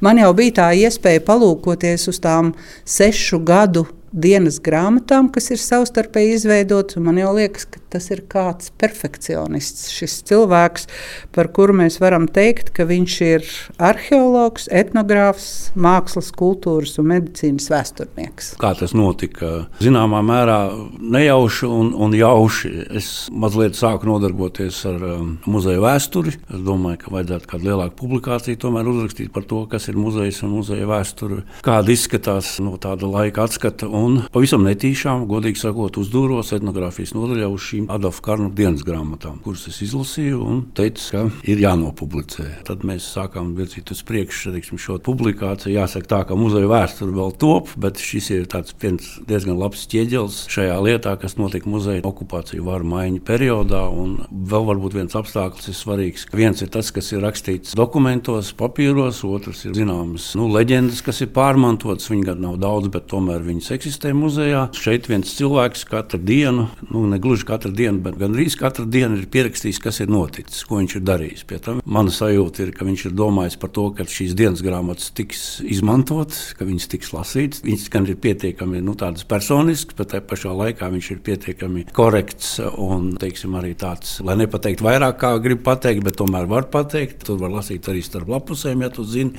Man 0.04 0.20
jau 0.20 0.34
bija 0.36 0.58
tā 0.60 0.70
iespēja 0.84 1.24
palūkoties 1.24 2.10
uz 2.12 2.20
tām 2.24 2.54
sešu 2.84 3.40
gadu 3.48 3.86
dienas 4.14 4.60
grāmatām, 4.62 5.32
kas 5.34 5.50
ir 5.54 5.62
savstarpēji 5.62 6.38
izveidotas. 6.38 7.02
Man 7.02 7.18
liekas, 7.18 7.66
ka 7.66 7.82
tas 7.94 8.10
ir 8.14 8.24
kāds 8.30 8.72
perfekcionists. 8.82 9.90
Šis 9.94 10.20
cilvēks, 10.30 10.88
par 11.34 11.50
kuru 11.54 11.76
mēs 11.82 12.00
varam 12.02 12.28
teikt, 12.32 12.72
ka 12.78 12.86
viņš 12.90 13.16
ir 13.26 13.48
arheologs, 13.82 14.68
etnogrāfs, 14.74 15.74
mākslas, 15.74 16.32
kultūras 16.38 16.98
un 17.02 17.10
medicīnas 17.12 17.70
vēsturnieks. 17.74 18.54
Kā 18.62 18.74
tas 18.78 18.96
notika? 18.98 19.68
Zināmā 19.84 20.22
mērā 20.26 20.60
nejauši 21.00 21.70
un, 21.70 21.94
un 21.98 22.18
jauši. 22.18 22.74
Es 22.94 23.12
mazliet 23.34 23.78
sāku 23.78 24.10
nodarboties 24.10 24.84
ar 24.90 25.08
um, 25.10 25.36
muzeja 25.50 25.82
vēsturi. 25.84 26.36
Es 26.54 26.66
domāju, 26.66 27.02
ka 27.06 27.16
vajadzētu 27.18 27.50
kādu 27.50 27.70
lielāku 27.72 27.98
publikāciju 28.04 28.62
tomēr 28.62 28.90
uzrakstīt 28.94 29.34
par 29.34 29.48
to, 29.50 29.64
kas 29.70 29.90
ir 29.90 29.98
muzejs 30.00 30.44
un 30.46 30.54
muzeja 30.60 30.90
vēsture, 30.90 31.44
kāda 31.66 31.94
izskatās 31.94 32.56
no 32.64 32.78
tāda 32.82 33.10
laika 33.10 33.48
atskata. 33.48 33.90
Un 33.90 34.03
pavisam 34.34 34.64
netīšām, 34.68 35.26
godīgi 35.30 35.62
sakot, 35.62 35.98
uzdūros 36.02 36.54
etnogrāfijas 36.56 37.14
nodaļā 37.16 37.50
uz 37.52 37.68
šīm 37.68 37.90
Adolfa 37.94 38.24
Karnu 38.28 38.50
dienas 38.56 38.84
grāmatām, 38.86 39.40
kuras 39.44 39.66
es 39.72 39.80
izlasīju 39.86 40.40
un 40.44 40.62
teicu, 40.78 41.06
ka 41.14 41.24
ir 41.50 41.62
jānopublicē. 41.64 42.46
Tad 42.68 42.86
mēs 42.88 43.08
sākām 43.16 43.54
virzīt 43.58 43.92
uz 43.94 44.04
priekšu 44.08 44.54
teiksim, 44.56 44.80
šo 44.82 45.00
publikāciju. 45.04 45.74
Jāsaka, 45.76 46.10
tā 46.10 46.22
ka 46.30 46.38
muzeja 46.40 46.70
vēsture 46.70 47.16
vēl 47.16 47.34
top, 47.42 47.72
bet 47.80 48.02
šis 48.02 48.30
ir 48.36 48.48
diezgan 48.50 49.58
labs 49.60 49.86
ķieģelis 49.92 50.44
šajā 50.54 50.78
lietā, 50.86 51.16
kas 51.22 51.38
notika 51.40 51.70
muzeja 51.72 52.04
okupāciju 52.08 52.68
varu 52.68 52.90
maiņu 52.94 53.24
periodā. 53.28 53.84
Un 53.90 54.20
vēl 54.30 54.68
varbūt 54.70 54.98
viens 55.00 55.18
apstākļus 55.18 55.72
ir 55.72 55.78
svarīgs. 55.78 56.28
Viens 56.34 56.64
ir 56.64 56.72
tas, 56.74 56.92
kas 56.94 57.12
ir 57.14 57.24
rakstīts 57.24 57.78
dokumentos, 57.78 58.54
papīros, 58.58 59.24
otrs 59.28 59.66
ir 59.68 59.78
zināmas 59.78 60.32
nu, 60.40 60.50
leģendas, 60.54 61.04
kas 61.06 61.24
ir 61.26 61.34
pārmantotas. 61.36 62.10
Viņi 62.12 62.28
gan 62.32 62.44
nav 62.44 62.60
daudz, 62.62 62.90
bet 62.94 63.10
tomēr 63.12 63.44
viņas 63.46 63.72
eksistē 63.78 63.93
muzejā. 64.18 64.66
Šeit 64.78 65.08
viens 65.12 65.36
cilvēks 65.38 65.86
katru 65.90 66.20
dienu, 66.24 66.68
nu, 66.90 67.04
ne 67.10 67.20
gluži 67.22 67.46
katru 67.48 67.72
dienu, 67.76 68.02
bet 68.06 68.18
gandrīz 68.20 68.58
katru 68.60 68.86
dienu 68.90 69.20
ir 69.20 69.28
pierakstījis, 69.32 69.82
kas 69.84 70.02
ir 70.04 70.12
noticis, 70.14 70.64
ko 70.68 70.80
viņš 70.80 70.96
ir 70.98 71.06
darījis. 71.08 71.46
Pie 71.50 71.60
tam 71.64 71.82
mana 71.86 72.14
sajūta 72.14 72.66
ir, 72.66 72.74
ka 72.76 72.88
viņš 72.88 73.06
ir 73.10 73.16
domājis 73.18 73.60
par 73.62 73.74
to, 73.76 73.90
ka 73.98 74.08
šīs 74.10 74.36
dienas 74.40 74.64
grāmatas 74.66 75.12
tiks 75.16 75.62
izmantotas, 75.64 76.54
ka 76.58 76.68
viņas 76.68 76.90
tiks 76.92 77.14
lasītas. 77.16 77.64
Viņas 77.66 77.88
gan 77.94 78.10
ir 78.10 78.20
pietiekami 78.24 78.82
nu, 78.84 78.96
personiskas, 79.30 79.98
bet 79.98 80.14
tajā 80.14 80.26
pašā 80.30 80.54
laikā 80.58 80.90
viņš 80.94 81.12
ir 81.14 81.22
pietiekami 81.26 81.86
korekts 81.96 82.56
un 82.64 83.14
teiksim, 83.22 83.56
arī 83.60 83.74
tāds, 83.80 84.18
lai 84.26 84.38
nepateikt 84.40 84.84
vairāk, 84.84 85.20
kā 85.22 85.34
grib 85.44 85.64
pateikt, 85.66 86.04
bet 86.06 86.18
tomēr 86.20 86.48
var 86.50 86.70
pateikt. 86.74 87.24
Tur 87.28 87.40
var 87.42 87.54
lasīt 87.58 87.88
arī 87.92 88.04
starp 88.06 88.32
lapusēm, 88.34 88.84
ja 88.86 88.92
tu 88.94 89.06
zini, 89.08 89.38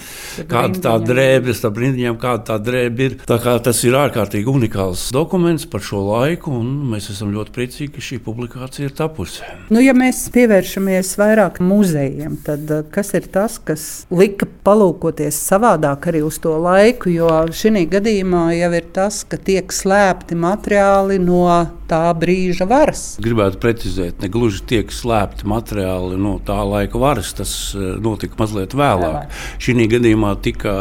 kāda 0.51 0.83
tā 0.89 0.95
drēbe, 1.03 1.55
starp 1.57 1.81
rindiņām, 1.83 2.19
kāda 2.23 2.45
tā 2.53 2.59
drēbe 2.63 3.09
ir. 3.09 3.17
Tā 3.29 3.39
kā 3.43 3.57
tas 3.65 3.81
ir 3.87 3.97
ārkārtīgi 3.99 4.44
unikāls 4.51 5.07
dokuments 5.15 5.67
par 5.71 5.83
šo 5.85 6.01
laiku, 6.07 6.53
un 6.61 6.71
mēs 6.93 7.11
esam 7.13 7.33
ļoti 7.35 7.55
priecīgi, 7.55 7.91
ka 7.95 8.05
šī 8.05 8.19
publikācija 8.25 8.89
ir 8.89 8.95
tapusi. 8.97 9.45
Nu, 9.73 9.81
ja 9.83 9.95
mēs 9.97 10.25
pievēršamies 10.35 11.15
vairāk 11.21 11.61
muzejiem, 11.65 12.39
tad 12.47 12.71
eh, 12.71 12.83
kas 12.95 13.15
ir 13.19 13.29
tas, 13.33 13.59
kas 13.63 13.85
lika 14.15 14.49
palūkoties 14.67 15.39
savādāk 15.49 16.11
arī 16.11 16.25
uz 16.27 16.41
to 16.43 16.57
laiku? 16.61 17.13
Jo 17.15 17.31
šī 17.55 17.87
gadījumā 17.93 18.47
jau 18.59 18.73
ir 18.79 18.91
tas, 18.95 19.23
ka 19.29 19.39
tiek 19.41 19.73
slēpti 19.73 20.39
materiāli 20.39 21.21
no 21.23 21.47
tā 21.89 22.03
brīža 22.19 22.67
varas. 22.69 23.05
Gribētu 23.23 23.61
precizēt, 23.63 24.21
ne 24.23 24.31
gluži 24.33 24.65
tiek 24.75 24.93
slēpti 24.93 25.49
materiāli 25.49 26.19
no 26.21 26.37
tā 26.45 26.59
laika 26.65 27.01
varas. 27.01 27.35
Tas 27.37 27.55
eh, 27.77 27.95
notika 28.03 28.39
mazliet 28.41 28.77
vēlāk. 28.77 29.33
Šī 29.63 29.77
gadījumā 29.95 30.35
tika 30.45 30.75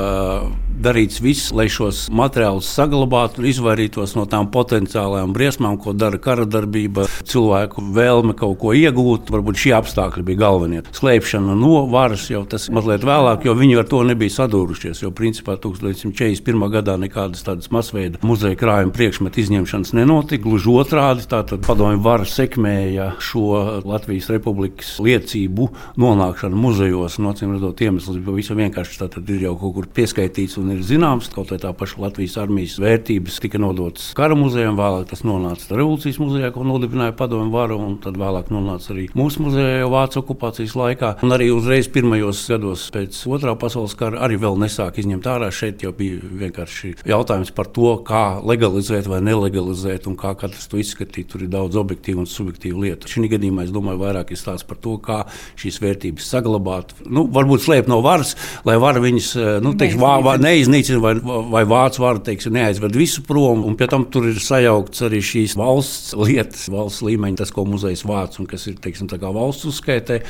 darīts 0.83 1.21
viss, 1.23 1.51
lai 1.55 1.69
šos 1.71 2.05
materiālus 2.13 2.69
saglabātu 2.75 3.41
un 3.41 3.47
izvairītos 3.49 4.15
no 4.17 4.25
tām 4.29 4.49
potenciālajām 4.53 5.33
briesmām, 5.35 5.77
ko 5.81 5.93
dara 5.95 6.19
kara 6.21 6.45
darbība, 6.49 7.07
cilvēku 7.29 7.83
vēlme 7.95 8.35
kaut 8.39 8.59
ko 8.61 8.73
iegūt. 8.77 9.31
Varbūt 9.33 9.61
šie 9.63 9.73
apstākļi 9.77 10.25
bija 10.27 10.41
galvenie. 10.43 10.83
Slēpšana 10.95 11.55
no 11.59 11.85
varas 11.91 12.27
jau 12.31 12.43
tas 12.49 12.67
mazliet 12.73 13.05
vēlāk, 13.07 13.47
jo 13.47 13.55
viņi 13.57 13.79
ar 13.79 13.89
to 13.89 14.01
nebija 14.07 14.35
sadūrušies. 14.37 15.03
Jo 15.05 15.13
principā 15.15 15.55
1941. 15.61 16.67
gadā 16.73 16.97
nekādas 17.01 17.45
tādas 17.47 17.71
masveida 17.73 18.21
muzeja 18.25 18.59
krājuma 18.59 18.93
priekšmetu 18.95 19.43
izņemšanas 19.43 19.93
nenotika. 19.97 20.43
Gluži 20.43 20.71
otrādi, 20.73 21.27
tātad 21.29 21.63
padomju 21.65 22.01
vara 22.03 22.27
sekmēja 22.27 23.13
šo 23.23 23.81
Latvijas 23.87 24.29
republikas 24.33 24.97
liecību 25.03 25.69
nonākšanu 26.01 26.59
muzejos. 26.59 27.19
No 27.23 27.31
acīm 27.33 27.55
redzot, 27.55 27.81
iemesls 27.85 28.19
bija 28.19 28.31
pavisam 28.31 28.59
vienkārši. 28.59 28.99
Tātad 29.03 29.29
ir 29.31 29.47
jau 29.47 29.55
kaut 29.59 29.77
kur 29.77 29.89
pieskaitīts 29.99 30.57
un 30.61 30.72
ir 30.73 30.83
zināms, 30.85 31.29
kaut 31.33 31.53
vai 31.53 31.59
tā 31.61 31.71
paša 31.77 32.01
Latvijas 32.03 32.37
armijas 32.41 32.79
vērtības 32.81 33.39
tika 33.43 33.61
nodotas 33.61 34.11
kara 34.17 34.35
muzejam, 34.37 34.77
vēlāk 34.79 35.07
tas 35.09 35.23
nonāca 35.25 35.75
revolūcijas 35.75 36.19
muzejā, 36.21 36.51
ko 36.53 36.65
nodibināja 36.67 37.15
padomju 37.17 37.53
varu, 37.53 37.79
un 37.81 37.97
tad 38.03 38.17
vēlāk 38.19 38.51
nonāca 38.53 38.93
arī 38.93 39.07
mūsu 39.17 39.43
muzejā 39.45 39.89
Vācu 39.93 40.21
okupācijas 40.23 40.73
laikā. 40.79 41.09
Un 41.25 41.33
arī 41.35 41.49
uzreiz 41.53 41.89
pirmajos 41.93 42.41
gados 42.49 42.85
pēc 42.93 43.19
otrā 43.29 43.53
pasaules 43.59 43.93
kara 43.99 44.21
arī 44.25 44.39
vēl 44.41 44.57
nesāk 44.61 44.97
izņemt 45.03 45.27
ārā. 45.29 45.49
Šeit 45.53 45.83
jau 45.85 45.93
bija 45.95 46.19
vienkārši 46.43 46.93
jautājums 47.09 47.53
par 47.55 47.69
to, 47.75 47.91
kā 48.07 48.23
legalizēt 48.41 49.09
vai 49.11 49.21
nelegalizēt 49.25 50.07
un 50.09 50.17
kā 50.19 50.33
katrs 50.39 50.69
to 50.71 50.81
izskatīt. 50.81 51.29
Tur 51.33 51.45
ir 51.45 51.51
daudz 51.53 51.77
objektīvu 51.79 52.23
un 52.23 52.29
subjektīvu 52.29 52.85
lietu. 52.85 53.11
Šī 53.11 53.29
gadījumā 53.35 53.67
es 53.67 53.73
domāju, 53.75 54.01
vairāk 54.01 54.33
ir 54.33 54.39
stāsts 54.39 54.67
par 54.67 54.79
to, 54.83 54.95
kā 55.03 55.23
šīs 55.59 55.79
vērtības 55.83 56.31
saglabāt. 56.33 56.95
Nu, 57.05 57.25
varbūt 57.33 57.65
slēpt 57.67 57.91
no 57.91 58.01
varas, 58.05 58.35
lai 58.67 58.79
vara 58.81 59.03
viņas 59.03 59.29
nu, 59.63 59.75
teiks, 59.79 59.97
vā, 59.99 60.15
vā, 60.25 60.37
ne, 60.41 60.52
neiznīcina, 60.53 60.99
vai, 61.03 61.13
vai 61.51 61.63
vācu 61.67 62.03
vārdu 62.03 62.25
teiksim, 62.29 62.55
neaizved 62.57 62.95
visu 62.97 63.23
prom. 63.25 63.63
Un 63.67 63.77
pie 63.79 63.87
tam 63.91 64.05
tur 64.11 64.27
ir 64.29 64.39
sajaukts 64.41 65.05
arī 65.07 65.21
šīs 65.23 65.55
valsts 65.59 66.13
lietas, 66.17 66.67
valsts 66.73 67.03
līmeņa, 67.05 67.39
tas, 67.41 67.53
ko 67.53 67.65
muzejs 67.69 68.05
vāc 68.07 68.39
un 68.41 68.49
kas 68.49 68.67
ir 68.69 68.77
teiksim, 68.83 69.09
valsts 69.23 69.67
uzskaitē. 69.69 70.21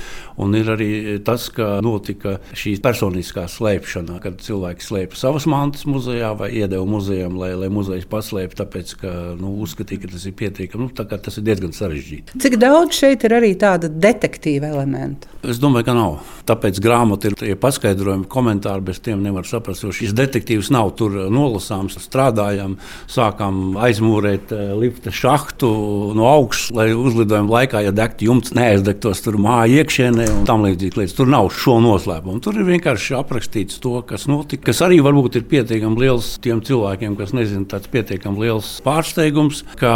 Un 0.41 0.55
ir 0.57 0.69
arī 0.73 0.89
tas, 1.25 1.49
ka 1.53 1.77
notika 1.86 2.38
šī 2.57 2.75
personiskā 2.83 3.45
slēpšana, 3.51 4.19
kad 4.23 4.41
cilvēki 4.43 4.88
slēpa 4.88 5.19
savas 5.19 5.47
mantas 5.49 5.86
muzejā 5.89 6.33
vai 6.39 6.51
iedeva 6.57 6.86
muzejam, 6.89 7.38
lai, 7.39 7.53
lai 7.59 7.69
muzejs 7.73 8.07
paslēptu, 8.09 8.59
tāpēc 8.63 8.95
ka 9.01 9.13
nu, 9.39 9.55
uzskatīja, 9.65 10.05
ka 10.05 10.13
tas 10.15 10.27
ir 10.29 10.38
pietiekami. 10.39 10.88
Nu, 10.88 10.91
tas 10.93 11.39
ir 11.39 11.47
diezgan 11.47 11.75
sarežģīti. 11.75 12.39
Cik 12.43 12.57
daudz 12.62 12.97
šeit 12.97 13.25
ir 13.27 13.38
arī 13.39 13.53
tāda 13.59 13.91
detektīva 13.91 14.71
elementa? 14.73 15.29
Es 15.43 15.59
domāju, 15.59 15.89
ka 15.89 15.97
nav. 15.97 16.19
Tāpēc 16.47 16.79
grāmatā 16.83 17.29
ir 17.29 17.38
tie 17.39 17.55
paskaidrojumi, 17.59 18.29
komentāri, 18.31 18.86
bez 18.88 19.01
tiem 19.03 19.23
nevar 19.23 19.47
saprast, 19.47 19.83
jo 19.83 19.91
šis 19.95 20.12
detektīvs 20.15 20.71
nav 20.73 20.93
tur 20.99 21.15
nolasāms. 21.34 21.97
Strādājām, 22.04 22.78
sākām 23.12 23.78
aizmūrēt 23.84 24.54
eh, 24.56 24.71
lifta 24.80 25.13
šahtu 25.13 25.69
no 26.17 26.28
augšas, 26.30 26.71
lai 26.76 26.88
uzlidojuma 26.95 27.60
laikā, 27.60 27.84
ja 27.86 27.93
degtu 27.95 28.30
jumts, 28.30 28.54
neaizdegtos 28.58 29.23
tur 29.26 29.39
māju 29.41 29.82
iekšienē 29.82 30.30
un 30.38 30.47
tam 30.49 30.65
līdzīgi 30.67 31.02
lietas. 31.02 31.17
Tur 31.17 31.32
nav 31.32 31.49
šo 31.56 31.80
noslēpumu. 31.84 32.41
Tur 32.43 32.60
ir 32.60 32.67
vienkārši 32.69 33.17
aprakstīts 33.19 33.82
to, 33.84 33.95
kas 34.08 34.28
notika, 34.32 34.69
kas 34.69 34.84
arī 34.86 34.99
varbūt 35.04 35.39
ir 35.39 35.47
pietiekami 35.49 36.06
liels 36.06 36.34
tiem 36.43 36.62
cilvēkiem, 36.65 37.17
kas 37.19 37.36
nezina, 37.36 37.67
tāds 37.69 37.91
pietiekami 37.93 38.45
liels 38.45 38.76
pārsteigums, 38.86 39.63
ka 39.80 39.93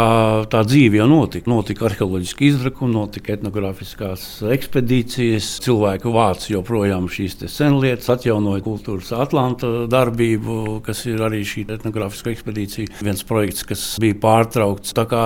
tā 0.52 0.62
dzīve 0.66 1.00
jau 1.00 1.08
notika. 1.10 1.50
Notika 1.50 1.88
arheoloģiski 1.88 2.50
izrakumi, 2.52 2.94
notika 2.94 3.34
etnogrāfiskās 3.36 4.26
ekspedīcijas, 4.54 5.50
cilvēku 5.64 6.12
vāc 6.14 6.48
joprojām 6.50 7.08
šīs 7.12 7.38
senlietas, 7.52 8.08
atjaunoja 8.12 8.64
kultūras 8.64 9.12
Atlanta 9.16 9.86
darbību, 10.08 10.80
kas 10.84 11.04
ir 11.08 11.20
arī 11.24 11.42
šī 11.46 11.66
etnogrāfiskā 11.76 12.32
ekspedīcija. 12.32 12.98
Viens 13.04 13.24
projekts, 13.26 13.64
kas 13.68 13.84
bija 14.00 14.16
pārtraukts, 14.20 14.94
tā 14.96 15.04
kā 15.08 15.22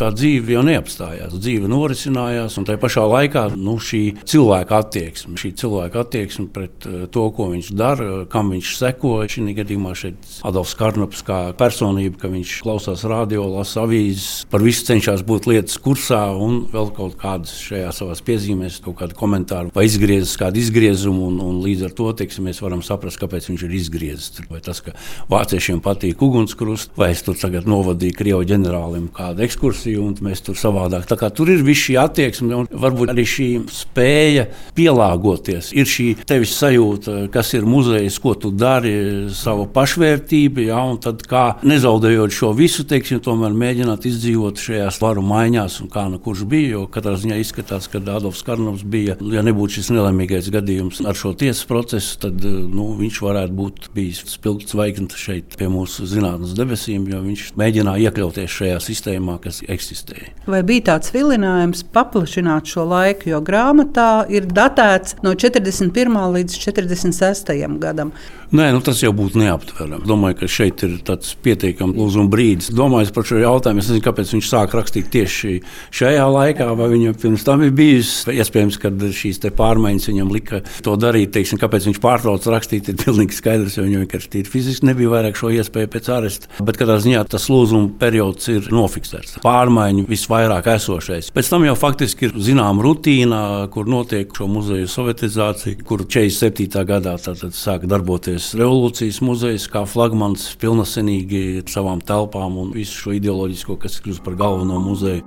tā 0.00 0.10
dzīve 0.14 0.56
jau 0.56 0.64
neapstājās. 0.66 1.36
Dzīve 1.36 1.70
norisinājās, 1.70 2.56
un 2.58 2.66
tajā 2.68 2.80
pašā 2.82 3.04
laikā 3.08 3.44
nu, 3.56 3.76
šī 3.82 4.02
cilvēka 4.28 4.80
attieksme, 4.82 5.36
šī 5.40 5.52
cilvēka 5.62 6.02
attieksme 6.02 6.48
pret 6.52 6.88
eh, 6.88 7.04
to, 7.12 7.28
ko 7.36 7.50
viņš 7.52 7.72
dara, 7.76 8.10
kam 8.32 8.52
viņš 8.54 8.74
seko. 8.78 9.14
Šī 9.32 9.54
gadījumā 9.56 9.94
šeit 9.98 10.40
Adolfs 10.46 10.74
Karnaps 10.78 11.22
kā 11.26 11.40
personība, 11.58 12.22
ka 12.22 12.32
viņš 12.32 12.54
klausās 12.64 13.04
radio, 13.08 13.44
lasa 13.50 13.84
avīzes, 13.84 14.46
par 14.52 14.64
visu 14.64 14.86
cenšas 14.88 15.24
būt 15.26 15.48
lietas 15.50 15.78
kursā 15.82 16.24
un 16.32 16.62
vēl 16.72 16.92
kaut 16.96 17.18
kādas 17.20 17.54
šajā 17.66 17.92
savās 17.96 18.22
piezīmēs, 18.24 18.80
kaut 18.84 18.98
kādu 19.02 19.18
komentāru 19.18 19.72
vai 19.74 19.86
izgriezis 19.88 20.38
kādu 20.40 20.60
izgriezumu, 20.62 21.28
un, 21.30 21.40
un 21.44 21.60
līdz 21.64 21.88
ar 21.88 21.96
to 21.98 22.08
teiksim, 22.22 22.46
mēs 22.48 22.62
varam 22.64 22.82
saprast, 22.84 23.20
kāpēc 23.20 23.50
viņš 23.50 23.66
ir 23.66 23.76
izgriezis 23.78 24.21
griezts. 24.22 24.50
Vai 24.50 24.60
tas, 24.60 24.80
ka 24.80 24.92
vāciešiem 25.30 25.80
patīk 25.82 26.20
ugunskrusts, 26.22 26.92
vai 26.96 27.12
es 27.12 27.22
tur 27.22 27.36
tagad 27.38 27.66
novadīju 27.66 28.16
Krievu 28.16 28.44
ģenerālim 28.44 29.08
kādu 29.14 29.42
ekskursiju, 29.42 30.02
un 30.04 30.16
mēs 30.22 30.42
tur 30.44 30.56
savādāk. 30.56 31.06
Tā 31.08 31.16
kā 31.16 31.30
tur 31.30 31.50
ir 31.50 31.62
viss 31.62 31.86
šī 31.86 31.96
attieksme, 32.02 32.54
un 32.54 32.68
varbūt 32.70 33.12
arī 33.12 33.24
šī 33.26 33.48
spēja 33.72 34.48
pielāgoties. 34.76 35.72
Ir 35.72 35.86
šī 35.88 36.08
tevis 36.26 36.54
sajūta, 36.58 37.28
kas 37.32 37.52
ir 37.54 37.66
muzejs, 37.66 38.18
ko 38.22 38.34
tu 38.34 38.52
dari, 38.52 39.28
savu 39.32 39.66
pašvērtību, 39.72 40.66
ja, 40.68 40.82
un 40.84 41.00
tad 41.02 41.24
kā 41.28 41.58
nezaudējot 41.66 42.34
šo 42.34 42.52
visu, 42.56 42.84
teiksim, 42.88 43.22
tomēr 43.24 43.54
mēģināt 43.56 44.06
izdzīvot 44.10 44.60
šajās 44.60 45.00
varu 45.02 45.24
maiņās, 45.26 45.80
un 45.82 45.92
kā 45.92 46.06
nu 46.12 46.20
kurš 46.22 46.44
bija, 46.48 46.76
jo 46.76 46.84
katrā 46.92 47.16
ziņā 47.20 47.40
izskatās, 47.40 47.88
ka 47.90 48.02
Adolfs 48.02 48.44
Karnovs 48.46 48.84
bija, 48.84 49.16
ja 49.32 49.44
nebūtu 49.44 49.78
šis 49.78 49.92
nelaimīgais 49.94 50.50
gadījums 50.52 51.00
ar 51.08 51.16
šo 51.18 51.32
tiesas 51.38 51.64
procesu, 51.68 52.18
tad 52.26 52.44
nu, 52.44 52.92
viņš 52.98 53.22
varētu 53.24 53.56
būt 53.56 53.88
bijis 53.94 54.11
bijis 54.12 54.32
spilgts 54.32 54.72
zvaigznes 54.72 55.16
šeit 55.16 55.56
pie 55.58 55.68
mūsu 55.72 56.04
zinātnes 56.08 56.52
debesīm, 56.56 57.06
jo 57.10 57.20
viņš 57.24 57.44
mēģināja 57.58 58.10
iekļauties 58.10 58.56
šajā 58.58 58.80
sistēmā, 58.84 59.38
kas 59.42 59.62
eksistēja. 59.72 60.32
Vai 60.46 60.62
bija 60.66 60.92
tāds 60.92 61.12
vilinājums 61.14 61.84
paplašināt 61.94 62.68
šo 62.68 62.84
laiku, 62.90 63.30
jo 63.32 63.40
grāmatā 63.44 64.26
ir 64.32 64.48
datēts 64.48 65.16
no 65.24 65.34
41. 65.34 66.18
līdz 66.36 66.58
46. 66.60 67.54
gadam? 67.80 68.12
Nē, 68.52 68.66
nu 68.76 68.82
tas 68.84 68.98
jau 69.00 69.14
būtu 69.16 69.38
neaptverami. 69.40 70.04
Domāju, 70.04 70.36
ka 70.42 70.46
šeit 70.50 70.82
ir 70.84 70.98
tāds 71.08 71.30
pietiekams 71.40 71.96
lūzuma 71.96 72.28
brīdis. 72.28 72.66
Domājot 72.76 73.14
par 73.16 73.24
šo 73.24 73.38
jautājumu, 73.40 73.80
es 73.80 73.86
nezinu, 73.88 74.02
kāpēc 74.04 74.32
viņš 74.34 74.50
sāk 74.50 74.74
rakstīt 74.76 75.06
tieši 75.14 75.54
šajā 75.96 76.26
laikā, 76.28 76.66
vai 76.76 76.88
viņam 76.90 77.16
pirms 77.22 77.46
tam 77.46 77.64
ir 77.64 77.72
bijis. 77.72 78.10
Iespējams, 78.28 78.76
ka 78.82 78.90
šīs 78.92 79.40
pārmaiņas 79.56 80.08
viņam 80.10 80.34
lika 80.36 80.60
to 80.84 80.98
darīt. 81.00 81.30
Teiksim, 81.32 81.56
kāpēc 81.62 81.86
viņš 81.88 82.00
pārtrauca 82.04 82.52
rakstīt, 82.52 82.90
ir 82.92 82.98
pilnīgi 83.00 83.38
skaidrs, 83.38 83.78
jo 83.78 83.86
viņam 83.86 84.04
vienkārši 84.04 84.44
fiziski 84.52 84.90
nebija 84.90 85.14
vairāk 85.14 85.40
šo 85.40 85.48
iespēju 85.56 85.92
pēc 85.96 86.12
aresta. 86.12 86.52
Bet 86.60 86.76
katrā 86.76 86.98
ziņā 87.00 87.24
tas 87.32 87.48
lūzuma 87.48 87.88
periods 88.04 88.52
ir 88.52 88.68
nofiksēts. 88.68 89.38
Pārmaiņu 89.46 90.04
visvairāk 90.12 90.68
esošais. 90.74 91.32
Pēc 91.32 91.52
tam 91.54 91.64
jau 91.70 91.78
faktiski 91.86 92.28
ir 92.28 92.36
zināma 92.36 92.84
rutīna, 92.84 93.40
kur 93.72 93.88
notiek 93.88 94.28
šo 94.36 94.52
muzeju 94.52 94.92
sovietizācija, 94.92 95.80
kur 95.88 96.04
47. 96.04 96.84
gadā 96.92 97.16
sāk 97.16 97.88
darboties 97.88 98.41
Latvijas 98.42 98.58
revolūcijas 98.58 99.18
muzejs 99.22 99.64
kā 99.70 99.84
flagmans 99.86 100.48
pilnasenīgi 100.58 101.60
ar 101.60 101.68
savām 101.70 102.00
telpām 102.02 102.56
un 102.58 102.72
visu 102.74 102.96
šo 102.98 103.12
ideoloģisko, 103.14 103.76
kas 103.78 104.00
kļūst 104.02 104.24
par 104.26 104.34
galveno 104.34 104.80
muzeju. 104.82 105.22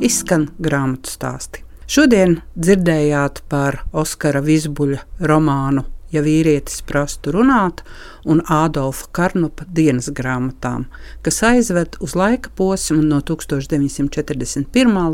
Izskan 0.00 0.48
grāmatu 0.56 1.12
stāsti. 1.12 1.66
Šodien 1.84 2.38
dzirdējāt 2.56 3.42
par 3.52 3.82
Oskara 3.92 4.40
Vizbuļa 4.40 5.02
romānu 5.20 5.84
ja 6.14 6.22
vīrietis 6.24 6.80
prastu 6.88 7.34
runāt, 7.34 7.82
un 8.24 8.40
Ādolfa 8.48 9.10
Karnupa 9.12 9.66
dienas 9.68 10.08
grāmatām, 10.08 10.86
kas 11.20 11.42
aizved 11.44 12.00
uz 12.00 12.16
laika 12.16 12.54
posmu 12.56 13.02
no 13.04 13.20
1941. 13.20 14.64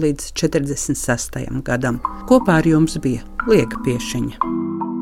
līdz 0.07 0.31
1946. 0.31 1.42
gadam. 1.66 1.99
Kopā 2.31 2.61
ar 2.62 2.71
jums 2.71 3.01
bija 3.03 3.27
Liega 3.49 3.83
Piešiņa. 3.83 5.01